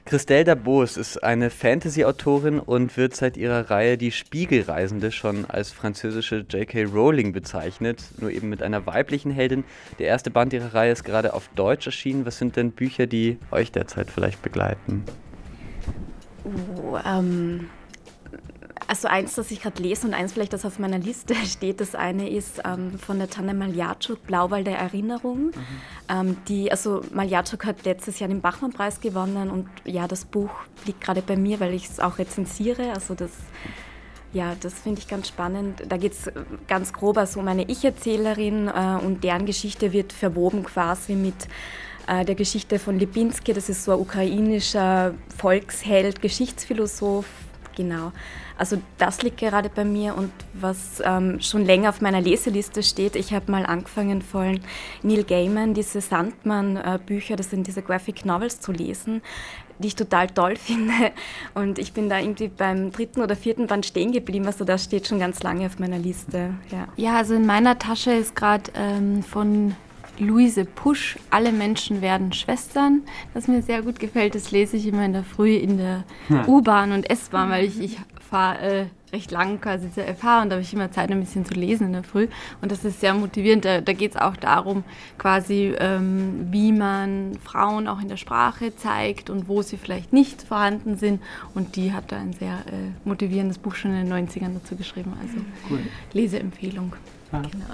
[0.05, 6.45] Christelle Dabos ist eine Fantasy-Autorin und wird seit ihrer Reihe Die Spiegelreisende schon als französische
[6.49, 6.85] J.K.
[6.85, 9.63] Rowling bezeichnet, nur eben mit einer weiblichen Heldin.
[9.99, 12.25] Der erste Band ihrer Reihe ist gerade auf Deutsch erschienen.
[12.25, 15.05] Was sind denn Bücher, die euch derzeit vielleicht begleiten?
[16.43, 17.69] Oh, ähm,
[18.91, 21.95] also eins, das ich gerade lese und eins vielleicht, das auf meiner Liste steht, das
[21.95, 25.45] eine ist ähm, von der Tanne Maljatschuk, Blauwall der Erinnerung.
[25.45, 25.53] Mhm.
[26.09, 30.49] Ähm, die, also Maljatschuk hat letztes Jahr den Bachmann-Preis gewonnen und ja, das Buch
[30.85, 32.91] liegt gerade bei mir, weil ich es auch rezensiere.
[32.91, 33.31] Also das,
[34.33, 35.83] ja, das finde ich ganz spannend.
[35.87, 36.29] Da geht es
[36.67, 41.47] ganz grob also um eine Ich-Erzählerin äh, und deren Geschichte wird verwoben quasi mit
[42.07, 43.53] äh, der Geschichte von Lipinski.
[43.53, 47.25] Das ist so ein ukrainischer Volksheld, Geschichtsphilosoph.
[47.77, 48.11] Genau.
[48.61, 53.15] Also das liegt gerade bei mir und was ähm, schon länger auf meiner Leseliste steht,
[53.15, 54.59] ich habe mal angefangen von
[55.01, 59.23] Neil Gaiman diese Sandmann-Bücher, das sind diese Graphic Novels zu lesen,
[59.79, 60.93] die ich total toll finde.
[61.55, 64.45] Und ich bin da irgendwie beim dritten oder vierten Band stehen geblieben.
[64.45, 66.53] Also das steht schon ganz lange auf meiner Liste.
[66.69, 69.75] Ja, ja also in meiner Tasche ist gerade ähm, von
[70.19, 73.01] Luise Pusch, Alle Menschen werden Schwestern,
[73.33, 74.35] das mir sehr gut gefällt.
[74.35, 76.47] Das lese ich immer in der Früh in der hm.
[76.47, 77.97] U-Bahn und S-Bahn, weil ich, ich
[78.31, 81.45] fahre äh, recht lang quasi zur FH und da habe ich immer Zeit, ein bisschen
[81.45, 82.27] zu lesen in der Früh.
[82.61, 83.65] Und das ist sehr motivierend.
[83.65, 84.85] Da, da geht es auch darum,
[85.17, 90.41] quasi, ähm, wie man Frauen auch in der Sprache zeigt und wo sie vielleicht nicht
[90.43, 91.21] vorhanden sind.
[91.53, 95.13] Und die hat da ein sehr äh, motivierendes Buch schon in den 90ern dazu geschrieben.
[95.21, 95.37] Also
[95.69, 95.79] cool.
[96.13, 96.95] Leseempfehlung.
[97.33, 97.41] Ja.
[97.41, 97.65] Genau.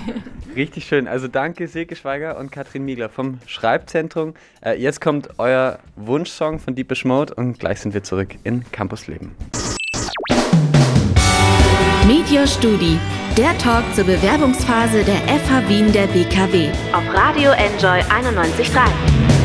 [0.56, 1.08] Richtig schön.
[1.08, 4.34] Also danke Silke Schweiger und Katrin Miegler vom Schreibzentrum.
[4.64, 9.06] Äh, jetzt kommt euer Wunschsong von Deepish Mode und gleich sind wir zurück in Campus
[9.06, 9.34] Leben.
[12.06, 13.00] Media Studi,
[13.36, 19.35] der Talk zur Bewerbungsphase der FH Wien der BKW auf Radio Enjoy 91.3.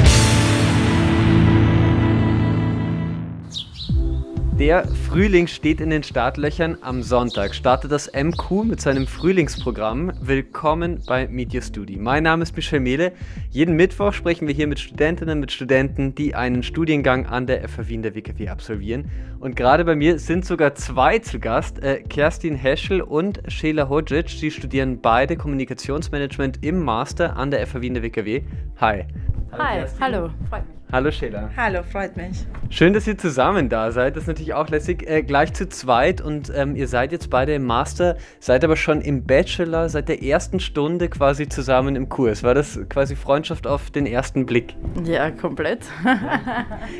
[4.62, 6.78] Der Frühling steht in den Startlöchern.
[6.82, 10.14] Am Sonntag startet das MQ mit seinem Frühlingsprogramm.
[10.22, 11.98] Willkommen bei Media Studi.
[11.98, 13.14] Mein Name ist Michel Mehle.
[13.50, 17.88] Jeden Mittwoch sprechen wir hier mit Studentinnen, mit Studenten, die einen Studiengang an der FH
[17.88, 19.10] Wien der WKW absolvieren.
[19.40, 24.28] Und gerade bei mir sind sogar zwei zu Gast, äh, Kerstin Heschel und Sheila Hodzic.
[24.28, 28.44] Die studieren beide Kommunikationsmanagement im Master an der FH Wien der WKW.
[28.80, 29.06] Hi.
[29.52, 30.00] Hallo, Hi, Kerstin.
[30.02, 30.76] hallo, freut mich.
[30.94, 31.50] Hallo Sheila.
[31.56, 32.46] Hallo, freut mich.
[32.70, 34.16] Schön, dass ihr zusammen da seid.
[34.16, 35.10] Das ist natürlich auch lässig.
[35.10, 39.00] Äh, gleich zu zweit und ähm, ihr seid jetzt beide im Master, seid aber schon
[39.02, 42.44] im Bachelor, seit der ersten Stunde quasi zusammen im Kurs.
[42.44, 44.76] War das quasi Freundschaft auf den ersten Blick?
[45.06, 45.86] Ja, komplett.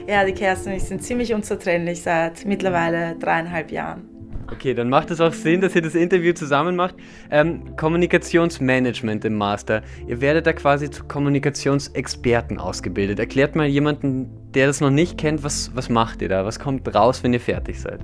[0.08, 4.11] ja, die Kerstin und ich sind ziemlich unzertrennlich seit mittlerweile dreieinhalb Jahren.
[4.52, 6.96] Okay, dann macht es auch Sinn, dass ihr das Interview zusammen macht.
[7.30, 9.82] Ähm, Kommunikationsmanagement im Master.
[10.08, 13.20] Ihr werdet da quasi zu Kommunikationsexperten ausgebildet.
[13.20, 16.46] Erklärt mal jemanden, der das noch nicht kennt, was, was macht ihr da?
[16.46, 18.02] Was kommt raus, wenn ihr fertig seid?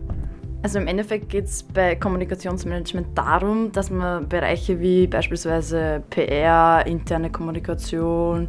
[0.64, 7.30] Also im Endeffekt geht es bei Kommunikationsmanagement darum, dass man Bereiche wie beispielsweise PR, interne
[7.30, 8.48] Kommunikation,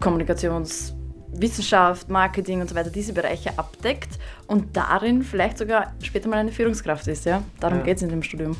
[0.00, 0.96] Kommunikations
[1.32, 6.52] Wissenschaft, Marketing und so weiter, diese Bereiche abdeckt und darin vielleicht sogar später mal eine
[6.52, 7.24] Führungskraft ist.
[7.24, 7.42] Ja?
[7.60, 7.84] Darum ja.
[7.84, 8.56] geht es in dem Studium.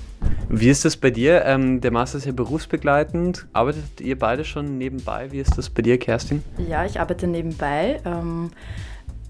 [0.48, 1.44] Wie ist das bei dir?
[1.44, 3.46] Ähm, der Master ist ja berufsbegleitend.
[3.52, 5.30] Arbeitet ihr beide schon nebenbei?
[5.30, 6.42] Wie ist das bei dir, Kerstin?
[6.68, 8.00] Ja, ich arbeite nebenbei.
[8.04, 8.50] Ähm,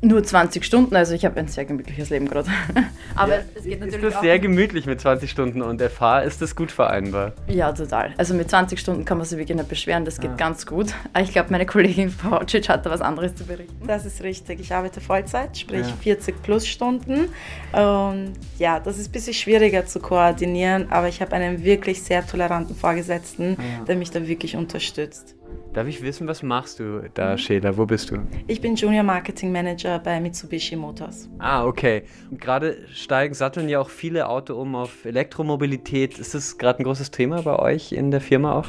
[0.02, 2.48] nur 20 Stunden, also ich habe ein sehr gemütliches Leben gerade.
[3.14, 4.02] Aber ja, es geht natürlich.
[4.02, 6.20] Ist das sehr gemütlich mit 20 Stunden und FH?
[6.20, 7.32] Ist das gut vereinbar?
[7.48, 8.14] Ja, total.
[8.16, 10.36] Also mit 20 Stunden kann man sich wirklich nicht beschweren, das geht ah.
[10.36, 10.94] ganz gut.
[11.20, 13.86] Ich glaube, meine Kollegin Frau Cic hat da was anderes zu berichten.
[13.86, 14.60] Das ist richtig.
[14.60, 15.94] Ich arbeite Vollzeit, sprich ja.
[16.00, 17.28] 40 plus Stunden.
[17.72, 22.26] Und ja, das ist ein bisschen schwieriger zu koordinieren, aber ich habe einen wirklich sehr
[22.26, 23.84] toleranten Vorgesetzten, ja.
[23.86, 25.34] der mich da wirklich unterstützt.
[25.72, 27.38] Darf ich wissen, was machst du da, mhm.
[27.38, 27.76] Sheila?
[27.76, 28.16] Wo bist du?
[28.48, 31.28] Ich bin Junior Marketing Manager bei Mitsubishi Motors.
[31.38, 32.02] Ah, okay.
[32.28, 36.18] Und gerade steigen, satteln ja auch viele Auto um auf Elektromobilität.
[36.18, 38.66] Ist das gerade ein großes Thema bei euch in der Firma auch?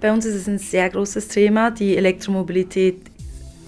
[0.00, 1.70] Bei uns ist es ein sehr großes Thema.
[1.70, 3.11] Die Elektromobilität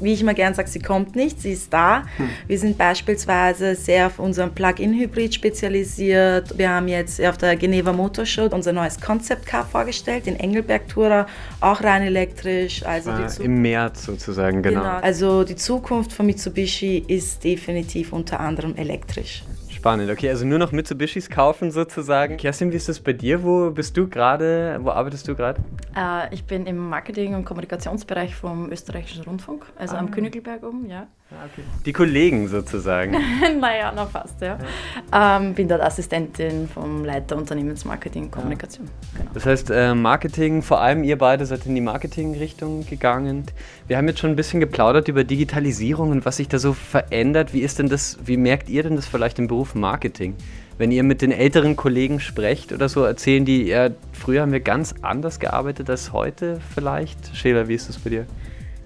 [0.05, 2.03] wie ich immer gern sage, sie kommt nicht, sie ist da.
[2.17, 2.29] Hm.
[2.47, 6.57] Wir sind beispielsweise sehr auf unserem Plug-in-Hybrid spezialisiert.
[6.57, 10.89] Wir haben jetzt auf der Geneva Motor Show unser neues Concept Car vorgestellt, den Engelberg
[10.89, 11.27] Tourer,
[11.61, 12.85] auch rein elektrisch.
[12.85, 14.81] Also ah, Im März sozusagen, genau.
[14.81, 14.99] genau.
[14.99, 19.43] Also die Zukunft von Mitsubishi ist definitiv unter anderem elektrisch.
[19.85, 22.39] Spannend, okay, also nur noch Mitsubishis kaufen sozusagen.
[22.39, 23.43] Kerstin, wie ist das bei dir?
[23.43, 24.79] Wo bist du gerade?
[24.81, 25.61] Wo arbeitest du gerade?
[25.95, 29.99] Äh, ich bin im Marketing- und Kommunikationsbereich vom Österreichischen Rundfunk, also ah.
[29.99, 31.07] am Königelberg oben, ja.
[31.41, 31.63] Ah, okay.
[31.85, 33.17] Die Kollegen sozusagen.
[33.61, 34.59] naja, noch fast, ja.
[35.13, 35.37] ja.
[35.37, 38.87] Ähm, bin dort Assistentin vom Leiter Unternehmensmarketing und Kommunikation.
[38.87, 39.19] Ja.
[39.19, 39.31] Genau.
[39.35, 43.45] Das heißt, äh, Marketing, vor allem ihr beide seid in die Marketing-Richtung gegangen.
[43.89, 47.53] Wir haben jetzt schon ein bisschen geplaudert über Digitalisierung und was sich da so verändert.
[47.53, 50.37] Wie ist denn das, wie merkt ihr denn das vielleicht im Beruf Marketing?
[50.79, 54.61] Wenn ihr mit den älteren Kollegen sprecht oder so, erzählen die, ja, früher haben wir
[54.61, 57.37] ganz anders gearbeitet als heute vielleicht.
[57.37, 58.27] Sheila, wie ist das bei dir?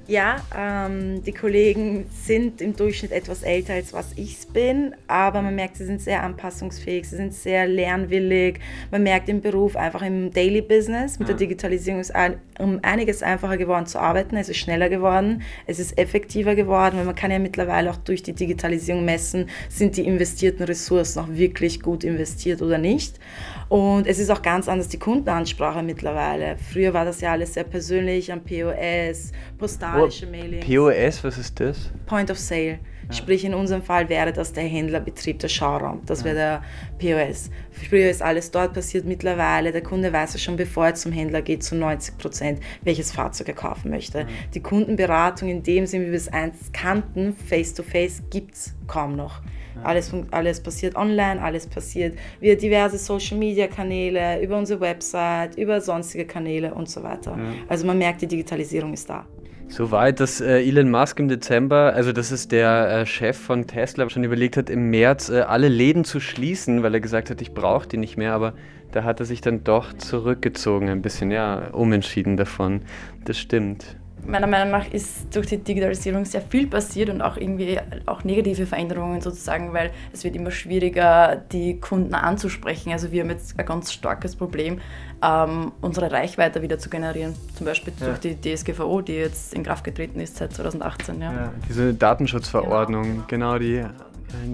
[0.09, 5.55] Ja, ähm, die Kollegen sind im Durchschnitt etwas älter als was ich bin, aber man
[5.55, 8.59] merkt, sie sind sehr anpassungsfähig, sie sind sehr lernwillig.
[8.91, 11.35] Man merkt im Beruf, einfach im Daily Business, mit ja.
[11.35, 15.79] der Digitalisierung ist ein, um einiges einfacher geworden zu arbeiten, es ist schneller geworden, es
[15.79, 20.07] ist effektiver geworden, weil man kann ja mittlerweile auch durch die Digitalisierung messen, sind die
[20.07, 23.21] investierten Ressourcen auch wirklich gut investiert oder nicht.
[23.69, 26.57] Und es ist auch ganz anders die Kundenansprache mittlerweile.
[26.73, 30.61] Früher war das ja alles sehr persönlich am POS, Postal automatische Mailing.
[30.61, 31.91] POS, was ist das?
[32.07, 32.79] Point of Sale.
[33.09, 33.15] Ja.
[33.15, 36.03] Sprich, in unserem Fall wäre das der Händlerbetrieb, der Schauraum.
[36.05, 36.63] Das wäre der
[36.99, 37.51] POS.
[37.71, 39.07] Früher ist alles dort passiert.
[39.07, 43.13] Mittlerweile, der Kunde weiß es schon, bevor er zum Händler geht, zu 90 Prozent, welches
[43.13, 44.25] Fahrzeug er kaufen möchte.
[44.25, 44.29] Mhm.
[44.55, 49.41] Die Kundenberatung in dem Sinne, wie wir es einst kannten, face-to-face, gibt es kaum noch.
[49.85, 56.75] Alles, alles passiert online, alles passiert via diverse Social-Media-Kanäle, über unsere Website, über sonstige Kanäle
[56.75, 57.37] und so weiter.
[57.39, 57.53] Ja.
[57.69, 59.27] Also man merkt, die Digitalisierung ist da.
[59.69, 64.09] Soweit, dass äh, Elon Musk im Dezember, also das ist der äh, Chef von Tesla,
[64.09, 67.53] schon überlegt hat, im März äh, alle Läden zu schließen, weil er gesagt hat, ich
[67.53, 68.55] brauche die nicht mehr, aber
[68.93, 72.81] da hat er sich dann doch zurückgezogen, ein bisschen, ja, umentschieden davon.
[73.27, 77.79] Das stimmt meiner Meinung nach ist durch die Digitalisierung sehr viel passiert und auch irgendwie
[78.07, 82.93] auch negative Veränderungen sozusagen, weil es wird immer schwieriger, die Kunden anzusprechen.
[82.93, 84.81] Also wir haben jetzt ein ganz starkes Problem,
[85.23, 87.35] ähm, unsere Reichweite wieder zu generieren.
[87.57, 88.07] Zum Beispiel ja.
[88.07, 91.21] durch die DSGVO, die jetzt in Kraft getreten ist seit 2018.
[91.21, 91.33] Ja.
[91.33, 93.85] ja diese Datenschutzverordnung, genau, genau die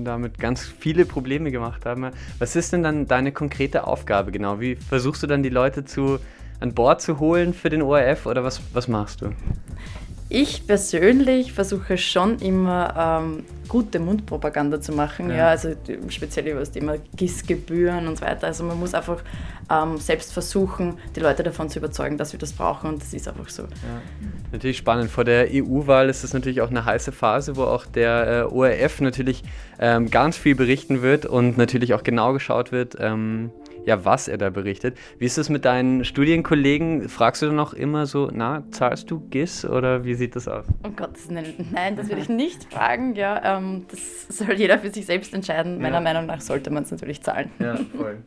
[0.04, 2.10] damit ganz viele Probleme gemacht haben.
[2.38, 4.60] Was ist denn dann deine konkrete Aufgabe genau?
[4.60, 6.18] Wie versuchst du dann die Leute zu
[6.64, 9.30] an Bord zu holen für den ORF oder was, was machst du?
[10.30, 15.36] Ich persönlich versuche schon immer ähm, gute Mundpropaganda zu machen, ja.
[15.36, 15.48] ja.
[15.48, 15.74] also
[16.08, 18.46] speziell über das Thema GIS-Gebühren und so weiter.
[18.46, 19.22] Also man muss einfach
[19.70, 23.28] ähm, selbst versuchen, die Leute davon zu überzeugen, dass wir das brauchen und das ist
[23.28, 23.64] einfach so.
[23.64, 23.68] Ja.
[24.50, 25.10] Natürlich spannend.
[25.10, 29.02] Vor der EU-Wahl ist das natürlich auch eine heiße Phase, wo auch der äh, ORF
[29.02, 29.44] natürlich
[29.78, 32.96] ähm, ganz viel berichten wird und natürlich auch genau geschaut wird.
[33.86, 34.96] Ja, was er da berichtet.
[35.18, 37.08] Wie ist es mit deinen Studienkollegen?
[37.08, 40.64] Fragst du dann auch immer so, na, zahlst du GIS oder wie sieht das aus?
[40.84, 43.14] Oh Gott, nein, das würde ich nicht fragen.
[43.14, 45.80] Ja, ähm, das soll jeder für sich selbst entscheiden.
[45.80, 46.00] Meiner ja.
[46.00, 47.50] Meinung nach sollte man es natürlich zahlen.
[47.58, 48.18] Ja, voll.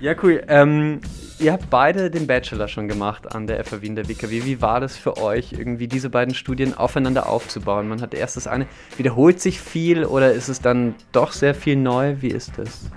[0.00, 0.42] Ja, cool.
[0.48, 1.00] Ähm,
[1.38, 4.44] ihr habt beide den Bachelor schon gemacht an der FAW in der WKW.
[4.44, 7.88] Wie war das für euch, irgendwie diese beiden Studien aufeinander aufzubauen?
[7.88, 8.66] Man hat erst das eine,
[8.96, 12.16] wiederholt sich viel oder ist es dann doch sehr viel neu?
[12.20, 12.90] Wie ist das?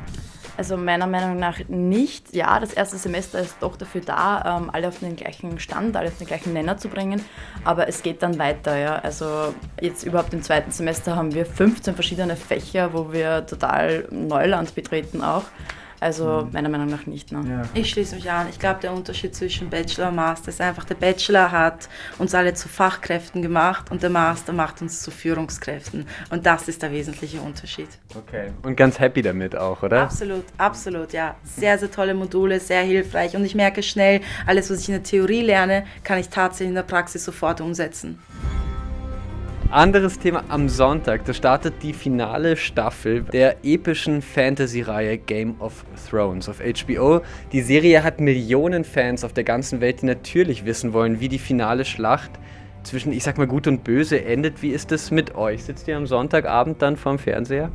[0.60, 2.36] Also meiner Meinung nach nicht.
[2.36, 6.10] Ja, das erste Semester ist doch dafür da, ähm, alle auf den gleichen Stand, alle
[6.10, 7.24] auf den gleichen Nenner zu bringen.
[7.63, 8.78] Aber es geht dann weiter.
[8.78, 8.98] Ja.
[8.98, 14.76] Also jetzt überhaupt im zweiten Semester haben wir 15 verschiedene Fächer, wo wir total Neuland
[14.76, 15.45] betreten auch.
[15.99, 16.53] Also mhm.
[16.53, 17.31] meiner Meinung nach nicht.
[17.31, 17.43] Ne?
[17.49, 17.62] Ja.
[17.73, 18.47] Ich schließe mich an.
[18.49, 22.53] Ich glaube, der Unterschied zwischen Bachelor und Master ist einfach, der Bachelor hat uns alle
[22.53, 26.07] zu Fachkräften gemacht und der Master macht uns zu Führungskräften.
[26.29, 27.89] Und das ist der wesentliche Unterschied.
[28.15, 28.51] Okay.
[28.63, 30.03] Und ganz happy damit auch, oder?
[30.03, 31.35] Absolut, absolut, ja.
[31.43, 33.35] Sehr, sehr tolle Module, sehr hilfreich.
[33.35, 36.75] Und ich merke schnell, alles, was ich in der Theorie lerne, kann ich tatsächlich in
[36.75, 38.19] der Praxis sofort umsetzen.
[39.71, 46.49] Anderes Thema am Sonntag, da startet die finale Staffel der epischen Fantasy-Reihe Game of Thrones
[46.49, 47.21] auf HBO.
[47.51, 51.38] Die Serie hat Millionen Fans auf der ganzen Welt, die natürlich wissen wollen, wie die
[51.38, 52.32] finale Schlacht
[52.82, 54.63] zwischen, ich sag mal, Gut und Böse endet.
[54.63, 55.63] Wie ist das mit euch?
[55.65, 57.71] Sitzt ihr am Sonntagabend dann vorm Fernseher?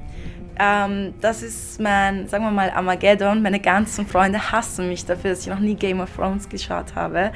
[0.58, 3.42] Ähm, das ist mein, sagen wir mal, Armageddon.
[3.42, 7.32] Meine ganzen Freunde hassen mich dafür, dass ich noch nie Game of Thrones geschaut habe.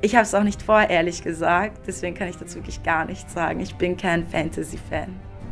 [0.00, 1.82] Ich habe es auch nicht vor, ehrlich gesagt.
[1.86, 3.60] Deswegen kann ich dazu wirklich gar nichts sagen.
[3.60, 5.08] Ich bin kein Fantasy-Fan.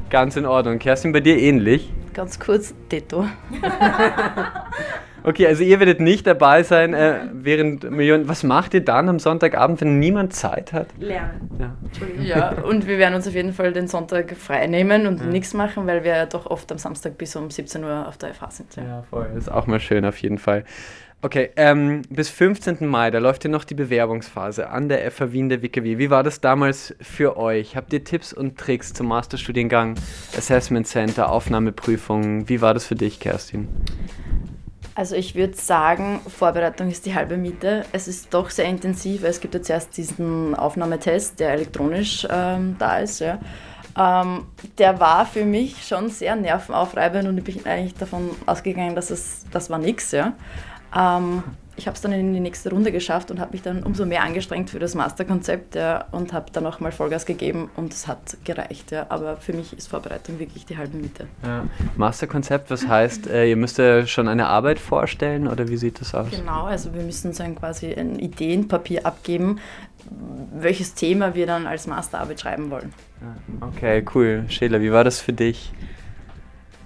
[0.09, 0.79] Ganz in Ordnung.
[0.79, 1.93] Kerstin, bei dir ähnlich?
[2.15, 3.29] Ganz kurz, Detto.
[5.23, 8.29] Okay, also ihr werdet nicht dabei sein, äh, während Millionen.
[8.29, 10.89] Was macht ihr dann am Sonntagabend, wenn niemand Zeit hat?
[10.99, 11.51] Lernen.
[11.59, 11.75] Ja.
[12.23, 15.27] ja, und wir werden uns auf jeden Fall den Sonntag frei nehmen und ja.
[15.27, 18.51] nichts machen, weil wir doch oft am Samstag bis um 17 Uhr auf der FH
[18.51, 18.77] sind.
[18.77, 19.29] Ja, ja voll.
[19.35, 20.65] Das ist auch mal schön auf jeden Fall.
[21.23, 22.87] Okay, ähm, bis 15.
[22.87, 25.99] Mai, da läuft ja noch die Bewerbungsphase an der FH Wien der WKW.
[25.99, 27.77] Wie war das damals für euch?
[27.77, 29.97] Habt ihr Tipps und Tricks zum Masterstudiengang,
[30.35, 32.49] Assessment Center, Aufnahmeprüfungen?
[32.49, 33.69] Wie war das für dich, Kerstin?
[34.94, 37.85] Also ich würde sagen, Vorbereitung ist die halbe Miete.
[37.92, 39.22] Es ist doch sehr intensiv.
[39.22, 43.20] Es gibt ja zuerst diesen Aufnahmetest, der elektronisch ähm, da ist.
[43.20, 43.38] Ja.
[43.96, 44.46] Ähm,
[44.79, 49.46] der war für mich schon sehr nervenaufreibend und ich bin eigentlich davon ausgegangen, dass es,
[49.50, 50.12] das war nichts.
[50.12, 50.35] Ja.
[50.96, 51.42] Ähm,
[51.77, 54.23] ich habe es dann in die nächste Runde geschafft und habe mich dann umso mehr
[54.23, 58.37] angestrengt für das Masterkonzept ja, und habe dann auch mal Vollgas gegeben und es hat
[58.45, 58.91] gereicht.
[58.91, 59.07] Ja.
[59.09, 61.27] Aber für mich ist Vorbereitung wirklich die halbe Miete.
[61.43, 61.65] Ja.
[61.97, 66.15] Masterkonzept, was heißt, äh, ihr müsst ja schon eine Arbeit vorstellen oder wie sieht das
[66.15, 66.31] aus?
[66.31, 69.59] Genau, also wir müssen so ein quasi ein Ideenpapier abgeben,
[70.53, 72.93] welches Thema wir dann als Masterarbeit schreiben wollen.
[73.61, 74.45] Okay, cool.
[74.49, 75.73] Sheila, wie war das für dich?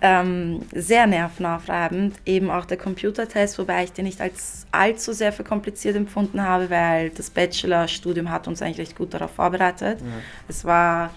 [0.04, 2.16] Ähm, sehr nervenaufreibend.
[2.26, 6.68] Eben auch der Computertest, wobei ich den nicht als allzu sehr für kompliziert empfunden habe,
[6.68, 10.00] weil das Bachelorstudium hat uns eigentlich recht gut darauf vorbereitet.
[10.02, 10.07] Ja.
[10.46, 11.11] Es war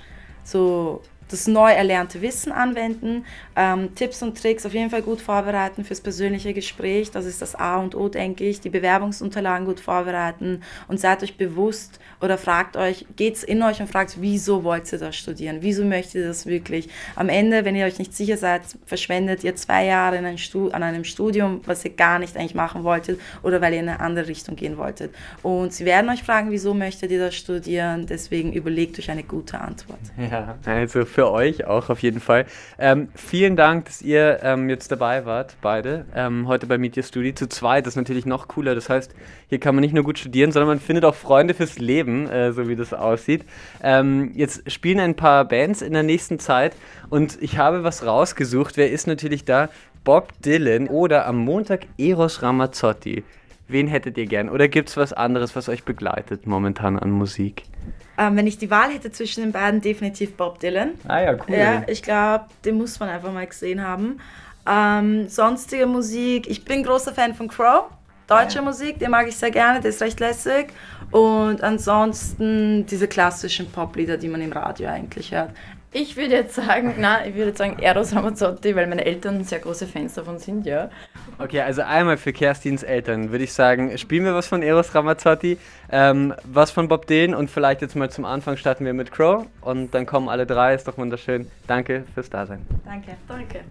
[0.46, 3.26] so das neu erlernte Wissen anwenden,
[3.56, 7.12] ähm, Tipps und Tricks auf jeden Fall gut vorbereiten fürs persönliche Gespräch.
[7.12, 8.62] Das ist das A und O, denke ich.
[8.62, 13.80] Die Bewerbungsunterlagen gut vorbereiten und seid euch bewusst oder fragt euch, geht es in euch
[13.80, 15.58] und fragt, wieso wollt ihr das studieren?
[15.62, 16.90] Wieso möchtet ihr das wirklich?
[17.16, 20.38] Am Ende, wenn ihr euch nicht sicher seid, verschwendet ihr zwei Jahre in ein
[20.72, 24.00] an einem Studium, was ihr gar nicht eigentlich machen wolltet oder weil ihr in eine
[24.00, 25.14] andere Richtung gehen wolltet.
[25.44, 28.06] Und sie werden euch fragen, wieso möchtet ihr das studieren?
[28.08, 30.00] Deswegen überlegt euch eine gute Antwort.
[30.30, 32.46] Ja, also für euch auch auf jeden Fall.
[32.78, 37.34] Ähm, vielen Dank, dass ihr ähm, jetzt dabei wart, beide, ähm, heute bei Media Studio.
[37.34, 38.76] Zu zweit das ist natürlich noch cooler.
[38.76, 39.16] Das heißt,
[39.50, 42.54] hier kann man nicht nur gut studieren, sondern man findet auch Freunde fürs Leben, äh,
[42.54, 43.46] so wie das aussieht.
[43.82, 46.76] Ähm, jetzt spielen ein paar Bands in der nächsten Zeit
[47.10, 48.78] und ich habe was rausgesucht.
[48.78, 49.70] Wer ist natürlich da?
[50.04, 53.24] Bob Dylan oder am Montag Eros Ramazzotti.
[53.68, 54.50] Wen hättet ihr gern?
[54.50, 57.64] Oder gibt es was anderes, was euch begleitet momentan an Musik?
[58.18, 60.92] Ähm, wenn ich die Wahl hätte zwischen den beiden, definitiv Bob Dylan.
[61.08, 61.56] Ah ja, cool.
[61.56, 64.20] Ja, ich glaube, den muss man einfach mal gesehen haben.
[64.68, 67.86] Ähm, sonstige Musik, ich bin großer Fan von Crow.
[68.28, 68.62] Deutsche ja.
[68.62, 70.74] Musik, den mag ich sehr gerne, der ist recht lässig.
[71.12, 75.52] Und ansonsten diese klassischen Poplieder, die man im Radio eigentlich hört.
[75.94, 79.88] Ich würde jetzt sagen, na, ich würde sagen Eros Ramazzotti, weil meine Eltern sehr große
[79.88, 80.90] Fans davon sind, ja.
[81.40, 85.58] Okay, also einmal für Kerstins Eltern würde ich sagen, spielen wir was von Eros Ramazzotti,
[85.90, 89.46] ähm, was von Bob Dylan und vielleicht jetzt mal zum Anfang starten wir mit Crow
[89.62, 91.50] und dann kommen alle drei, ist doch wunderschön.
[91.68, 92.66] Danke fürs Dasein.
[92.86, 93.62] Danke, danke.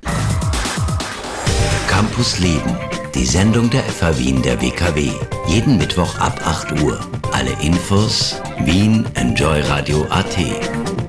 [1.88, 2.78] Campus Leben,
[3.14, 5.10] die Sendung der FH Wien der WKW.
[5.48, 6.98] Jeden Mittwoch ab 8 Uhr.
[7.32, 11.05] Alle Infos Wien Enjoy Radio AT.